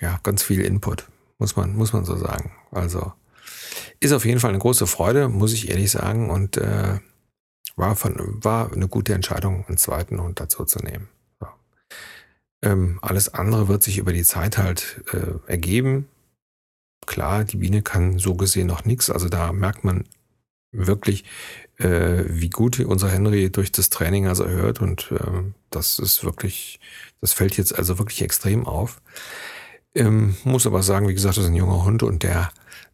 ja, 0.00 0.18
ganz 0.22 0.42
viel 0.42 0.60
Input, 0.60 1.08
muss 1.38 1.56
man, 1.56 1.76
muss 1.76 1.92
man 1.92 2.04
so 2.04 2.16
sagen. 2.16 2.52
Also 2.70 3.12
ist 4.00 4.12
auf 4.12 4.24
jeden 4.24 4.40
Fall 4.40 4.50
eine 4.50 4.58
große 4.58 4.86
Freude, 4.86 5.28
muss 5.28 5.52
ich 5.52 5.70
ehrlich 5.70 5.90
sagen. 5.90 6.30
Und 6.30 6.56
äh, 6.56 6.98
war, 7.76 7.96
von, 7.96 8.42
war 8.42 8.72
eine 8.72 8.88
gute 8.88 9.14
Entscheidung, 9.14 9.64
einen 9.66 9.76
zweiten 9.76 10.20
Hund 10.20 10.40
dazu 10.40 10.64
zu 10.64 10.80
nehmen. 10.80 11.08
So. 11.40 11.46
Ähm, 12.62 12.98
alles 13.02 13.32
andere 13.32 13.68
wird 13.68 13.82
sich 13.82 13.98
über 13.98 14.12
die 14.12 14.24
Zeit 14.24 14.58
halt 14.58 15.02
äh, 15.12 15.50
ergeben. 15.50 16.08
Klar, 17.06 17.44
die 17.44 17.58
Biene 17.58 17.82
kann 17.82 18.18
so 18.18 18.34
gesehen 18.34 18.66
noch 18.66 18.84
nichts. 18.84 19.10
Also 19.10 19.28
da 19.28 19.52
merkt 19.52 19.84
man 19.84 20.04
wirklich, 20.72 21.24
äh, 21.78 22.24
wie 22.28 22.50
gut 22.50 22.80
unser 22.80 23.10
Henry 23.10 23.50
durch 23.50 23.72
das 23.72 23.90
Training 23.90 24.26
also 24.26 24.46
hört. 24.46 24.80
Und 24.80 25.10
äh, 25.12 25.52
das 25.70 25.98
ist 25.98 26.24
wirklich, 26.24 26.80
das 27.20 27.32
fällt 27.32 27.56
jetzt 27.56 27.76
also 27.78 27.98
wirklich 27.98 28.22
extrem 28.22 28.66
auf. 28.66 29.00
Ähm, 29.94 30.36
muss 30.44 30.66
aber 30.66 30.82
sagen, 30.82 31.08
wie 31.08 31.14
gesagt, 31.14 31.36
das 31.36 31.44
ist 31.44 31.50
ein 31.50 31.56
junger 31.56 31.84
Hund 31.84 32.02
und 32.02 32.22
der 32.22 32.50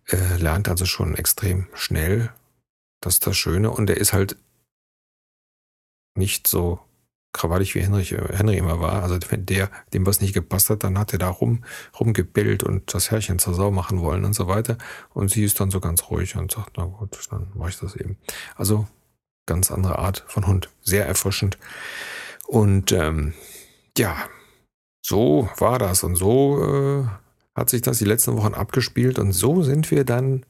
äh, 0.07 0.37
lernt 0.37 0.69
also 0.69 0.85
schon 0.85 1.17
extrem 1.17 1.67
schnell. 1.75 2.33
Das 3.01 3.15
ist 3.15 3.27
das 3.27 3.37
Schöne. 3.37 3.71
Und 3.71 3.87
der 3.87 3.97
ist 3.97 4.13
halt 4.13 4.37
nicht 6.15 6.47
so 6.47 6.81
krawallig 7.33 7.75
wie 7.75 7.81
Henry, 7.81 8.05
Henry 8.05 8.57
immer 8.57 8.81
war. 8.81 9.03
Also 9.03 9.19
wenn 9.31 9.47
der, 9.47 9.71
dem 9.93 10.07
was 10.07 10.21
nicht 10.21 10.35
gepasst 10.35 10.71
hat, 10.71 10.85
dann 10.85 10.99
hat 10.99 11.13
er 11.13 11.19
da 11.19 11.29
rum, 11.29 11.65
rumgebellt 11.99 12.63
und 12.63 12.95
das 12.95 13.11
Herrchen 13.11 13.39
zur 13.39 13.55
Sau 13.55 13.71
machen 13.71 14.01
wollen 14.01 14.25
und 14.25 14.35
so 14.35 14.49
weiter. 14.49 14.77
Und 15.15 15.31
sie 15.31 15.45
ist 15.45 15.59
dann 15.61 15.71
so 15.71 15.81
ganz 15.81 16.11
ruhig 16.11 16.37
und 16.37 16.53
sagt, 16.53 16.73
na 16.77 16.85
gut, 16.85 17.19
dann 17.31 17.51
mache 17.55 17.71
ich 17.71 17.79
das 17.79 17.97
eben. 17.97 18.19
Also 18.55 18.87
ganz 19.47 19.71
andere 19.71 19.99
Art 19.99 20.25
von 20.29 20.47
Hund. 20.47 20.69
Sehr 20.83 21.07
erfrischend. 21.07 21.59
Und 22.47 22.93
ähm, 22.93 23.35
ja, 23.97 24.17
so 25.01 25.49
war 25.59 25.79
das 25.79 26.05
und 26.05 26.17
so 26.17 26.63
äh, 26.63 27.07
hat 27.55 27.71
sich 27.71 27.83
das 27.83 27.99
die 27.99 28.05
letzten 28.05 28.37
Wochen 28.37 28.55
abgespielt 28.55 29.19
und 29.19 29.33
so 29.33 29.63
sind 29.63 29.91
wir 29.91 30.05
dann 30.05 30.47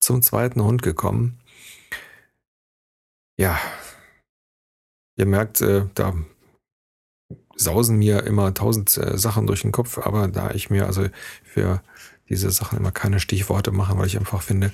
zum 0.00 0.22
zweiten 0.22 0.62
Hund 0.62 0.82
gekommen. 0.82 1.40
Ja, 3.36 3.58
ihr 5.18 5.26
merkt, 5.26 5.60
äh, 5.60 5.84
da 5.94 6.14
sausen 7.56 7.98
mir 7.98 8.22
immer 8.22 8.54
tausend 8.54 8.96
äh, 8.96 9.18
Sachen 9.18 9.46
durch 9.46 9.62
den 9.62 9.72
Kopf, 9.72 9.98
aber 9.98 10.28
da 10.28 10.52
ich 10.52 10.70
mir 10.70 10.86
also 10.86 11.06
für 11.44 11.82
diese 12.28 12.50
Sachen 12.50 12.78
immer 12.78 12.92
keine 12.92 13.20
Stichworte 13.20 13.72
mache, 13.72 13.98
weil 13.98 14.06
ich 14.06 14.16
einfach 14.16 14.42
finde, 14.42 14.72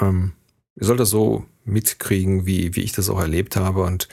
ähm, 0.00 0.32
ihr 0.76 0.86
sollt 0.86 1.00
das 1.00 1.10
so 1.10 1.46
mitkriegen, 1.64 2.46
wie, 2.46 2.74
wie 2.74 2.82
ich 2.82 2.92
das 2.92 3.08
auch 3.08 3.20
erlebt 3.20 3.56
habe 3.56 3.82
und 3.82 4.08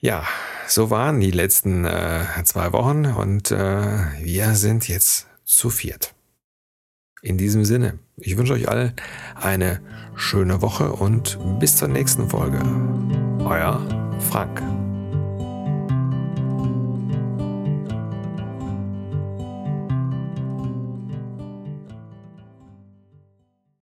ja, 0.00 0.26
so 0.66 0.90
waren 0.90 1.20
die 1.20 1.30
letzten 1.30 1.84
äh, 1.84 2.24
zwei 2.44 2.72
Wochen 2.72 3.06
und 3.06 3.50
äh, 3.50 3.98
wir 4.20 4.54
sind 4.54 4.88
jetzt 4.88 5.28
zu 5.44 5.70
viert. 5.70 6.14
In 7.20 7.38
diesem 7.38 7.64
Sinne, 7.64 7.98
ich 8.16 8.36
wünsche 8.36 8.54
euch 8.54 8.68
allen 8.68 8.94
eine 9.36 9.80
schöne 10.16 10.60
Woche 10.60 10.92
und 10.92 11.38
bis 11.60 11.76
zur 11.76 11.88
nächsten 11.88 12.28
Folge. 12.30 12.60
Euer 13.44 14.01
Frank. 14.32 14.81